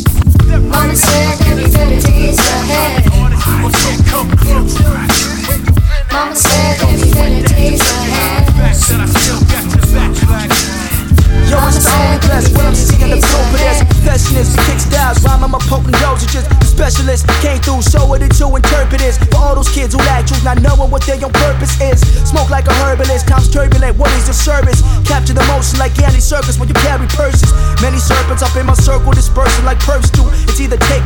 Specialist. 16.76 17.26
Came 17.40 17.58
through, 17.64 17.82
show 17.82 18.04
it 18.14 18.30
to 18.36 18.46
interpret 18.54 19.00
this. 19.00 19.18
For 19.32 19.38
all 19.42 19.54
those 19.56 19.68
kids 19.70 19.94
who 19.94 19.98
lack 20.06 20.26
truth, 20.26 20.44
not 20.44 20.60
knowing 20.62 20.90
what 20.90 21.02
their 21.02 21.16
own 21.16 21.32
purpose 21.32 21.74
is. 21.80 21.98
Smoke 22.28 22.50
like 22.50 22.68
a 22.68 22.74
herbalist, 22.84 23.26
times 23.26 23.50
turbulent, 23.50 23.96
what 23.96 24.12
is 24.12 24.26
the 24.26 24.34
service? 24.34 24.82
Capture 25.08 25.32
the 25.32 25.42
motion 25.48 25.78
like 25.78 25.98
Andy 25.98 26.20
Serkis 26.20 26.60
when 26.60 26.68
you 26.68 26.74
carry 26.74 27.06
purses. 27.08 27.50
Many 27.82 27.98
serpents 27.98 28.42
up 28.42 28.54
in 28.56 28.66
my 28.66 28.74
circle, 28.74 29.10
dispersing 29.12 29.64
like 29.64 29.78
perps 29.78 30.12
do. 30.12 30.45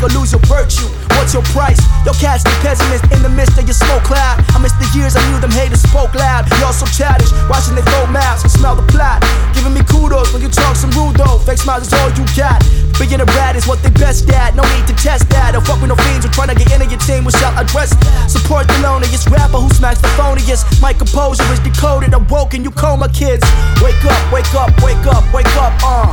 Or 0.00 0.08
lose 0.16 0.32
your 0.32 0.40
virtue. 0.48 0.88
What's 1.20 1.36
your 1.36 1.44
price? 1.52 1.76
Yo, 2.08 2.16
cats 2.16 2.40
the 2.40 2.56
pessimist 2.64 3.04
in 3.12 3.20
the 3.20 3.28
midst 3.28 3.60
of 3.60 3.68
your 3.68 3.76
smoke 3.76 4.00
cloud. 4.08 4.40
I 4.56 4.56
miss 4.56 4.72
the 4.80 4.88
years 4.96 5.12
I 5.12 5.20
knew 5.28 5.36
them 5.44 5.52
haters 5.52 5.84
spoke 5.84 6.16
loud. 6.16 6.48
Y'all 6.56 6.72
so 6.72 6.88
childish, 6.88 7.28
watching 7.52 7.76
they 7.76 7.84
throw 7.84 8.08
mouths 8.08 8.40
and 8.40 8.48
smell 8.48 8.72
the 8.72 8.86
plot. 8.88 9.20
Giving 9.52 9.76
me 9.76 9.84
kudos 9.84 10.32
when 10.32 10.40
you 10.40 10.48
talk 10.48 10.72
some 10.72 10.88
rude 10.96 11.20
though. 11.20 11.36
Fake 11.44 11.60
smiles 11.60 11.84
is 11.84 11.92
all 11.92 12.08
you 12.16 12.24
got. 12.32 12.64
Being 12.96 13.20
a 13.20 13.28
rat 13.36 13.60
is 13.60 13.68
what 13.68 13.84
they 13.84 13.92
best 14.00 14.24
at. 14.32 14.56
No 14.56 14.64
need 14.72 14.88
to 14.88 14.96
test 14.96 15.28
that. 15.36 15.52
Don't 15.52 15.66
fuck 15.68 15.84
with 15.84 15.92
no 15.92 15.96
fiends 16.08 16.24
who 16.24 16.32
trying 16.32 16.48
to 16.48 16.56
get 16.56 16.72
into 16.72 16.88
your 16.88 17.00
team. 17.04 17.28
We 17.28 17.32
shall 17.36 17.52
address. 17.60 17.92
Support 18.24 18.72
the 18.72 18.80
loneliest 18.80 19.28
rapper 19.28 19.60
who 19.60 19.68
smacks 19.76 20.00
the 20.00 20.08
phoniest. 20.16 20.80
My 20.80 20.96
composure 20.96 21.44
is 21.52 21.60
decoded. 21.60 22.16
I'm 22.16 22.24
woke 22.32 22.56
and 22.56 22.64
you 22.64 22.72
coma 22.72 23.12
kids. 23.12 23.44
Wake 23.84 24.00
up, 24.08 24.22
wake 24.32 24.48
up, 24.56 24.72
wake 24.80 25.04
up, 25.04 25.28
wake 25.36 25.54
up, 25.60 25.76
uh. 25.84 26.08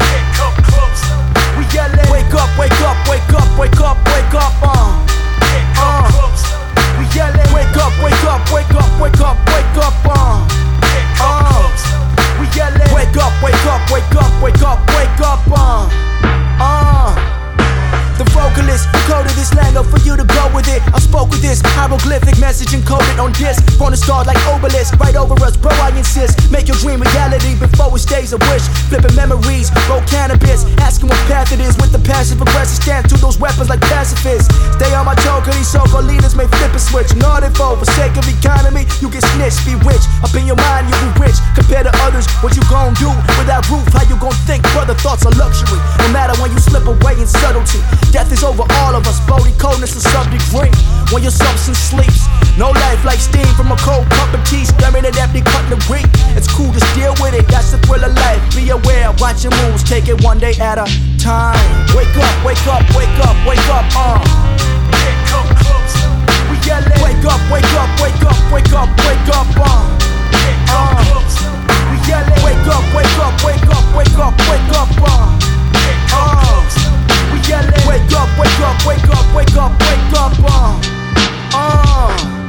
We 0.00 1.19
yelling. 1.74 2.10
Wake 2.10 2.34
up, 2.34 2.50
wake 2.58 2.80
up, 2.82 2.96
wake 3.08 3.32
up, 3.32 3.58
wake 3.58 3.80
up, 3.80 3.98
wake 4.06 4.34
up, 4.34 4.54
uh. 4.62 5.06
Uh. 5.76 6.10
We 6.98 7.04
yelling. 7.16 7.52
Wake 7.54 7.76
up, 7.76 7.92
wake 8.02 8.24
up, 8.24 8.42
wake 8.52 8.74
up, 8.74 9.00
wake 9.00 9.20
up, 9.20 9.36
wake 9.48 9.76
up, 9.78 9.94
uh. 10.06 10.46
Uh. 11.20 11.70
We 12.40 12.46
yelling. 12.56 12.92
Wake 12.94 13.16
up, 13.16 13.32
wake 13.42 13.66
up, 13.66 13.82
wake 13.90 14.14
up, 14.16 14.42
wake 14.42 14.62
up, 14.62 14.78
wake 14.96 15.20
up, 15.20 15.40
uh. 15.50 15.88
Uh. 15.88 16.49
The 18.20 18.28
vocalist 18.36 18.84
coded 19.08 19.32
this 19.32 19.48
land, 19.56 19.70
lingo 19.70 19.86
for 19.86 20.02
you 20.04 20.16
to 20.16 20.26
go 20.26 20.44
with 20.52 20.68
it. 20.68 20.82
I 20.92 20.98
spoke 20.98 21.30
with 21.30 21.40
this 21.40 21.62
hieroglyphic 21.62 22.36
message 22.38 22.74
encoded 22.76 23.16
on 23.22 23.32
disc. 23.32 23.62
On 23.80 23.90
the 23.90 23.96
stars 23.96 24.26
like 24.26 24.36
obelisk, 24.50 24.98
right 24.98 25.16
over 25.16 25.38
us, 25.40 25.56
bro. 25.56 25.70
I 25.80 25.88
insist. 25.96 26.50
Make 26.50 26.68
your 26.68 26.76
dream 26.82 27.00
reality 27.00 27.54
before 27.56 27.94
it 27.94 28.02
stays 28.02 28.32
a 28.32 28.38
wish. 28.52 28.66
Flipping 28.90 29.14
memories, 29.14 29.70
roll 29.88 30.02
cannabis. 30.04 30.66
Asking 30.82 31.08
what 31.08 31.18
path 31.30 31.52
it 31.52 31.60
is 31.60 31.76
with 31.78 31.92
the 31.92 32.02
passive 32.02 32.42
aggressive 32.42 32.82
stance 32.82 33.08
to 33.08 33.16
those 33.16 33.38
weapons 33.38 33.70
like 33.70 33.80
pacifists. 33.88 34.52
Stay 34.76 34.92
on 34.92 35.06
my 35.06 35.14
toe, 35.24 35.40
cause 35.40 35.56
these 35.56 35.70
so-called 35.70 36.04
leaders 36.04 36.34
may 36.34 36.46
flip 36.60 36.74
a 36.74 36.80
switch. 36.80 37.14
Not 37.16 37.42
info 37.42 37.76
for 37.76 37.88
sake 37.96 38.16
of 38.20 38.26
economy, 38.26 38.84
you 39.00 39.08
get 39.08 39.24
snitched, 39.32 39.64
be 39.64 39.80
rich. 39.86 40.04
Up 40.20 40.34
in 40.34 40.44
your 40.44 40.60
mind, 40.60 40.92
you 40.92 40.96
be 41.08 41.24
rich. 41.24 41.38
Compared 41.56 41.88
to 41.88 41.92
others, 42.04 42.28
what 42.44 42.52
you 42.52 42.64
gon' 42.68 42.92
do 43.00 43.08
without 43.40 43.64
roof? 43.70 43.86
How 43.96 44.04
you 44.04 44.20
gon' 44.20 44.36
think? 44.44 44.60
Brother, 44.76 44.92
thoughts 45.00 45.24
are 45.24 45.34
luxury. 45.40 45.80
No 46.04 46.08
matter 46.12 46.36
when 46.42 46.52
you 46.52 46.60
slip 46.60 46.84
away 46.84 47.16
in 47.16 47.26
subtlety. 47.26 47.80
Death 48.10 48.32
is 48.32 48.42
over 48.42 48.66
all 48.82 48.94
of 48.94 49.06
us, 49.06 49.22
body 49.26 49.54
coldness 49.58 49.94
is 49.94 50.02
sub 50.02 50.26
degree. 50.30 50.70
When 51.14 51.22
your 51.22 51.30
substance 51.30 51.78
sleeps, 51.78 52.26
no 52.58 52.70
life 52.70 53.04
like 53.04 53.20
steam 53.22 53.46
from 53.54 53.70
a 53.70 53.78
cold 53.78 54.10
cup 54.10 54.34
of 54.34 54.42
tea, 54.44 54.64
staring 54.66 55.06
at 55.06 55.16
empty 55.16 55.42
cutlery. 55.42 56.02
It's 56.34 56.50
cool, 56.50 56.72
to 56.74 56.80
deal 56.98 57.14
with 57.22 57.34
it, 57.34 57.46
that's 57.46 57.70
the 57.70 57.78
thrill 57.86 58.02
of 58.02 58.14
life. 58.14 58.42
Be 58.54 58.70
aware, 58.70 59.14
watch 59.22 59.44
your 59.44 59.54
moves, 59.62 59.84
take 59.86 60.08
it 60.08 60.20
one 60.22 60.38
day 60.38 60.54
at 60.58 60.78
a 60.78 60.86
time. 61.22 61.54
Wake 61.94 62.10
up, 62.18 62.34
wake 62.44 62.66
up, 62.66 62.82
wake 62.98 63.18
up, 63.22 63.36
wake 63.46 63.68
up, 63.70 63.86
uh. 63.94 64.18
Wake 66.98 67.22
up, 67.30 67.40
wake 67.50 67.64
up, 67.78 67.90
wake 68.00 68.24
up, 68.26 68.40
wake 68.50 68.74
up, 68.74 68.90
wake 69.06 69.30
up, 69.30 69.46
uh. 69.54 69.86
Uh. 70.66 70.98
Wake 72.42 72.66
up, 72.66 72.82
wake 72.90 73.14
up, 73.18 73.34
wake 73.44 73.68
up, 73.70 73.84
wake 73.94 74.18
up, 74.18 74.34
wake 74.50 74.72
up, 74.74 74.90
uh. 74.98 75.06
Uh. 75.06 75.29
Wake 78.50 78.68
up, 78.68 78.86
wake 78.86 79.08
up, 79.08 79.34
wake 79.34 79.56
up, 79.56 79.72
wake 79.80 80.12
up, 80.18 80.32
uh. 80.44 80.80
Uh. 81.54 82.39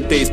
That. 0.00 0.08
Days 0.08 0.31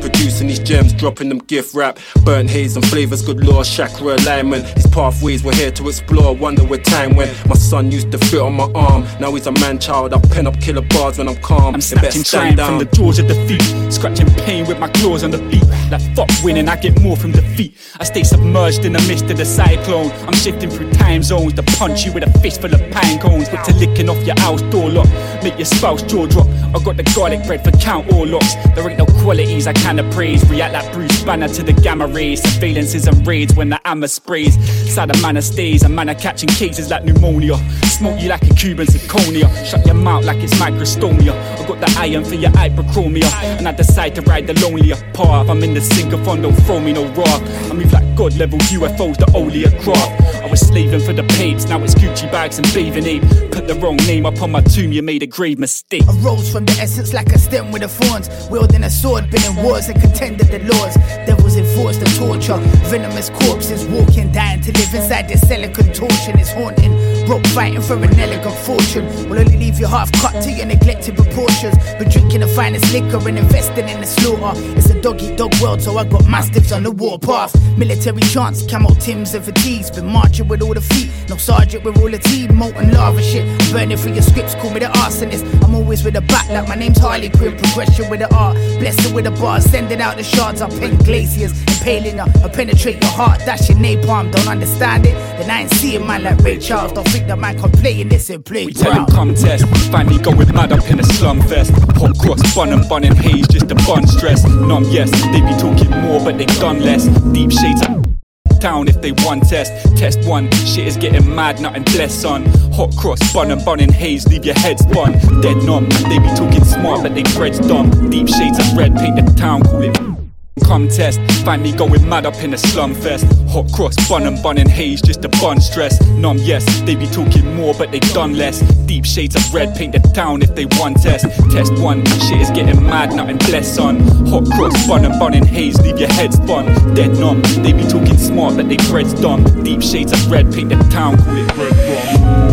dropping 0.96 1.28
them 1.28 1.38
gift 1.38 1.74
wrap. 1.74 1.98
Burnt 2.24 2.50
haze 2.50 2.76
and 2.76 2.86
flavors, 2.86 3.22
good 3.22 3.44
law, 3.44 3.62
chakra 3.62 4.16
alignment. 4.16 4.64
These 4.74 4.86
pathways 4.88 5.42
we're 5.42 5.54
here 5.54 5.70
to 5.72 5.88
explore. 5.88 6.34
Wonder 6.34 6.64
where 6.64 6.80
time 6.80 7.16
went. 7.16 7.30
My 7.48 7.54
son 7.54 7.90
used 7.90 8.10
to 8.12 8.18
fit 8.18 8.40
on 8.40 8.54
my 8.54 8.70
arm. 8.74 9.04
Now 9.20 9.32
he's 9.34 9.46
a 9.46 9.52
man 9.52 9.78
child. 9.78 10.14
I 10.14 10.20
pen 10.20 10.46
up 10.46 10.60
killer 10.60 10.82
bars 10.82 11.18
when 11.18 11.28
I'm 11.28 11.40
calm. 11.42 11.74
I'm 11.74 11.80
snatching 11.80 12.24
shine 12.24 12.56
from 12.56 12.78
the 12.78 12.84
jaws 12.86 13.18
of 13.18 13.28
defeat, 13.28 13.62
scratching 13.92 14.28
pain 14.44 14.66
with 14.66 14.78
my 14.78 14.88
claws 14.88 15.22
on 15.24 15.30
the 15.30 15.38
beat. 15.50 15.64
Like 15.90 16.02
fuck 16.14 16.30
winning, 16.44 16.68
I 16.68 16.76
get 16.76 17.00
more 17.00 17.16
from 17.16 17.32
defeat. 17.32 17.76
I 17.98 18.04
stay 18.04 18.22
submerged 18.22 18.84
in 18.84 18.92
the 18.92 19.00
mist 19.08 19.24
of 19.30 19.36
the 19.36 19.44
cyclone. 19.44 20.10
I'm 20.26 20.34
shifting 20.34 20.70
through 20.70 20.90
time 20.92 21.22
zones 21.22 21.54
to 21.54 21.62
punch 21.62 22.04
you 22.04 22.12
with 22.12 22.22
a 22.22 22.38
fist 22.40 22.60
full 22.60 22.72
of 22.72 22.80
pine 22.90 23.18
cones. 23.18 23.48
But 23.48 23.64
to 23.64 23.74
licking 23.74 24.08
off 24.08 24.22
your 24.26 24.38
house 24.40 24.62
door 24.62 24.88
lock, 24.88 25.08
make 25.42 25.56
your 25.58 25.66
spouse 25.66 26.02
jaw 26.02 26.26
drop. 26.26 26.46
I 26.74 26.82
got 26.82 26.96
the 26.96 27.02
garlic 27.14 27.44
bread 27.46 27.64
for 27.64 27.72
count 27.78 28.12
all 28.12 28.26
locks. 28.26 28.54
There 28.74 28.88
ain't 28.88 28.98
no 28.98 29.06
qualities 29.22 29.66
I 29.66 29.72
can 29.72 29.98
appraise. 29.98 30.48
React 30.48 30.72
like 30.74 30.79
Bruce 30.92 31.22
Banner 31.22 31.48
to 31.48 31.62
the 31.62 31.72
gamma 31.72 32.06
rays. 32.06 32.42
Surveillances 32.42 33.06
and 33.06 33.26
raids 33.26 33.54
when 33.54 33.68
the 33.68 33.80
hammer 33.84 34.08
sprays. 34.08 34.54
Side 34.92 35.14
a 35.14 35.20
man 35.20 35.36
of 35.36 35.44
stays, 35.44 35.82
a 35.82 35.88
man 35.88 36.08
of 36.08 36.18
catching 36.18 36.48
cases 36.48 36.90
like 36.90 37.04
pneumonia. 37.04 37.56
Smoke 37.86 38.20
you 38.20 38.28
like 38.28 38.42
a 38.42 38.54
Cuban 38.54 38.86
zirconia. 38.86 39.48
Shut 39.64 39.84
your 39.86 39.94
mouth 39.94 40.24
like 40.24 40.38
it's 40.38 40.54
microstomia. 40.54 41.34
I 41.58 41.66
got 41.66 41.80
the 41.80 41.94
iron 41.98 42.24
for 42.24 42.34
your 42.34 42.50
hyperchromia. 42.50 43.30
And 43.58 43.68
I 43.68 43.72
decide 43.72 44.14
to 44.16 44.22
ride 44.22 44.46
the 44.46 44.54
lonelier 44.60 44.96
path. 45.12 45.48
I'm 45.48 45.62
in 45.62 45.74
the 45.74 45.80
syncophon, 45.80 46.42
don't 46.42 46.54
throw 46.64 46.80
me 46.80 46.92
no 46.92 47.06
rock. 47.14 47.42
I 47.70 47.72
move 47.74 47.92
like 47.92 48.16
God 48.16 48.36
level 48.36 48.58
UFOs, 48.58 49.16
the 49.16 49.30
only 49.36 49.64
craft. 49.82 50.39
Was 50.50 50.66
slaving 50.66 50.98
for 50.98 51.12
the 51.12 51.22
papes, 51.38 51.66
now 51.66 51.80
it's 51.84 51.94
Gucci 51.94 52.30
bags 52.32 52.58
and 52.58 52.66
bathing 52.74 53.06
ape. 53.06 53.22
Put 53.52 53.68
the 53.68 53.76
wrong 53.76 53.96
name 53.98 54.26
up 54.26 54.42
on 54.42 54.50
my 54.50 54.60
tomb, 54.60 54.90
you 54.90 55.00
made 55.00 55.22
a 55.22 55.26
grave 55.26 55.60
mistake. 55.60 56.02
I 56.08 56.12
rose 56.14 56.50
from 56.50 56.64
the 56.64 56.72
essence 56.72 57.12
like 57.12 57.28
a 57.28 57.38
stem 57.38 57.70
with 57.70 57.82
the 57.82 57.88
thorns. 57.88 58.28
Wielding 58.50 58.82
a 58.82 58.90
sword, 58.90 59.30
been 59.30 59.44
in 59.44 59.54
wars 59.62 59.88
and 59.88 60.00
contended 60.00 60.48
the 60.48 60.58
laws. 60.74 60.94
Devils 61.24 61.56
enforced 61.56 62.00
the 62.00 62.06
torture. 62.18 62.58
Venomous 62.88 63.30
corpses 63.30 63.86
walking, 63.86 64.32
dying 64.32 64.60
to 64.62 64.72
live 64.72 64.92
inside 64.92 65.28
this 65.28 65.46
cell 65.46 65.62
of 65.62 65.72
contortion. 65.72 66.36
It's 66.38 66.50
haunting. 66.50 67.09
Broke 67.30 67.46
fighting 67.46 67.80
for 67.80 67.94
an 67.94 68.18
elegant 68.18 68.56
fortune. 68.66 69.06
Will 69.30 69.38
only 69.38 69.56
leave 69.56 69.78
you 69.78 69.86
half 69.86 70.10
cut 70.14 70.42
to 70.42 70.50
your 70.50 70.66
neglected 70.66 71.14
proportions. 71.14 71.76
But 71.96 72.10
drinking 72.10 72.40
the 72.40 72.48
finest 72.48 72.92
liquor 72.92 73.18
and 73.28 73.38
investing 73.38 73.88
in 73.88 74.00
the 74.00 74.06
slaughter. 74.06 74.60
It's 74.76 74.90
a 74.90 75.00
dog 75.00 75.22
eat 75.22 75.38
dog 75.38 75.54
world, 75.62 75.80
so 75.80 75.96
I 75.96 76.02
got 76.06 76.26
mastiffs 76.26 76.72
on 76.72 76.82
the 76.82 76.90
warpath. 76.90 77.54
Military 77.78 78.22
chants, 78.22 78.66
camo 78.66 78.88
Tims 78.94 79.32
and 79.34 79.44
fatigues. 79.44 79.92
Been 79.92 80.06
marching 80.06 80.48
with 80.48 80.60
all 80.60 80.74
the 80.74 80.80
feet. 80.80 81.08
No 81.28 81.36
sergeant 81.36 81.84
with 81.84 81.98
all 81.98 82.10
the 82.10 82.18
team. 82.18 82.56
Molten 82.56 82.90
lava 82.90 83.22
shit. 83.22 83.46
Burning 83.70 83.96
through 83.96 84.14
your 84.14 84.22
scripts, 84.22 84.56
call 84.56 84.72
me 84.72 84.80
the 84.80 84.86
arsonist. 84.86 85.44
I'm 85.62 85.76
always 85.76 86.02
with 86.02 86.16
a 86.16 86.22
back 86.22 86.48
like 86.48 86.66
my 86.66 86.74
name's 86.74 86.98
Harley 86.98 87.30
Quinn. 87.30 87.56
Progression 87.56 88.10
with 88.10 88.18
the 88.18 88.34
art. 88.34 88.56
Blessed 88.80 89.14
with 89.14 89.26
the 89.26 89.30
bars. 89.30 89.62
Sending 89.66 90.00
out 90.00 90.16
the 90.16 90.24
shards. 90.24 90.62
I 90.62 90.68
paint 90.68 91.04
glaciers. 91.04 91.52
Impaling 91.78 92.16
you. 92.16 92.42
I 92.42 92.48
penetrate 92.48 93.00
your 93.00 93.12
heart. 93.12 93.38
That's 93.46 93.68
your 93.68 93.78
napalm. 93.78 94.32
Don't 94.32 94.48
understand 94.48 95.06
it? 95.06 95.14
Then 95.40 95.50
I 95.50 95.62
ain't 95.62 95.70
seeing 95.72 96.06
man 96.06 96.22
like 96.22 96.38
Ray 96.40 96.58
Charles. 96.58 96.92
Don't 96.92 97.08
think 97.08 97.26
that 97.28 97.38
man 97.38 97.58
can 97.58 97.72
play 97.72 97.98
in 97.98 98.10
this 98.10 98.28
and 98.28 98.44
play 98.44 98.66
We 98.66 98.74
tell 98.74 98.92
him 98.92 99.06
come 99.06 99.34
test. 99.34 99.66
Find 99.90 100.06
me 100.06 100.18
going 100.18 100.54
mad 100.54 100.70
up 100.70 100.84
in 100.90 101.00
a 101.00 101.02
slum 101.02 101.40
fest. 101.40 101.70
Hot 101.96 102.18
cross, 102.18 102.54
bun 102.54 102.74
and 102.74 102.86
bun 102.86 103.04
and 103.04 103.16
haze, 103.16 103.48
just 103.48 103.70
a 103.70 103.74
bun 103.74 104.06
stress. 104.06 104.44
Numb, 104.44 104.84
yes, 104.90 105.10
they 105.32 105.40
be 105.40 105.56
talking 105.58 105.90
more, 106.02 106.22
but 106.22 106.36
they 106.36 106.44
done 106.44 106.80
less. 106.80 107.06
Deep 107.32 107.50
shades 107.52 107.80
of 107.80 108.60
town 108.60 108.86
if 108.86 109.00
they 109.00 109.12
want 109.12 109.48
test. 109.48 109.72
Test 109.96 110.28
one, 110.28 110.50
shit 110.52 110.86
is 110.86 110.98
getting 110.98 111.34
mad, 111.34 111.58
nothing 111.58 111.84
bless 111.84 112.12
son. 112.12 112.44
Hot 112.74 112.94
cross, 112.98 113.32
bun 113.32 113.50
and 113.50 113.64
bun 113.64 113.80
and 113.80 113.94
haze, 113.94 114.28
leave 114.28 114.44
your 114.44 114.58
head 114.58 114.78
spun. 114.78 115.12
Dead 115.40 115.56
numb, 115.64 115.88
they 116.10 116.18
be 116.18 116.28
talking 116.36 116.64
smart, 116.64 117.02
but 117.02 117.14
they 117.14 117.22
bread's 117.34 117.60
dumb. 117.60 118.10
Deep 118.10 118.28
shades 118.28 118.58
of 118.58 118.76
red, 118.76 118.94
paint 118.94 119.16
the 119.16 119.22
town, 119.38 119.62
call 119.62 119.80
it. 119.80 120.19
Come 120.64 120.88
test, 120.88 121.20
find 121.44 121.62
me 121.62 121.72
going 121.72 122.08
mad 122.08 122.26
up 122.26 122.36
in 122.42 122.54
a 122.54 122.58
slum 122.58 122.94
fest. 122.94 123.26
Hot 123.48 123.70
cross, 123.72 123.96
bun 124.08 124.26
and 124.26 124.40
bun 124.42 124.58
and 124.58 124.68
haze, 124.68 125.02
just 125.02 125.24
a 125.24 125.28
bun 125.28 125.60
stress. 125.60 126.00
Numb, 126.10 126.38
yes, 126.38 126.64
they 126.82 126.94
be 126.94 127.06
talking 127.06 127.54
more, 127.56 127.74
but 127.74 127.90
they 127.90 128.00
done 128.00 128.36
less. 128.36 128.60
Deep 128.86 129.04
shades 129.04 129.34
of 129.34 129.54
red, 129.54 129.74
paint 129.76 129.92
the 129.92 129.98
town 130.14 130.42
if 130.42 130.54
they 130.54 130.66
want 130.78 131.02
test. 131.02 131.26
Test 131.50 131.72
one, 131.82 132.04
shit 132.06 132.40
is 132.40 132.50
getting 132.50 132.82
mad, 132.84 133.12
nothing 133.14 133.38
bless 133.38 133.78
on. 133.78 134.00
Hot 134.28 134.44
cross, 134.52 134.86
bun 134.86 135.04
and 135.04 135.18
bun 135.18 135.34
and 135.34 135.46
haze, 135.46 135.80
leave 135.80 135.98
your 135.98 136.12
head 136.12 136.32
spun. 136.32 136.66
Dead 136.94 137.10
numb, 137.18 137.42
they 137.62 137.72
be 137.72 137.84
talking 137.84 138.18
smart, 138.18 138.56
but 138.56 138.68
they 138.68 138.76
bread's 138.88 139.14
dumb. 139.14 139.42
Deep 139.64 139.82
shades 139.82 140.12
of 140.12 140.30
red, 140.30 140.52
paint 140.52 140.68
the 140.68 140.76
town, 140.90 141.16
call 141.18 141.36
it 141.36 141.56
red 141.56 141.72
rum. 142.16 142.49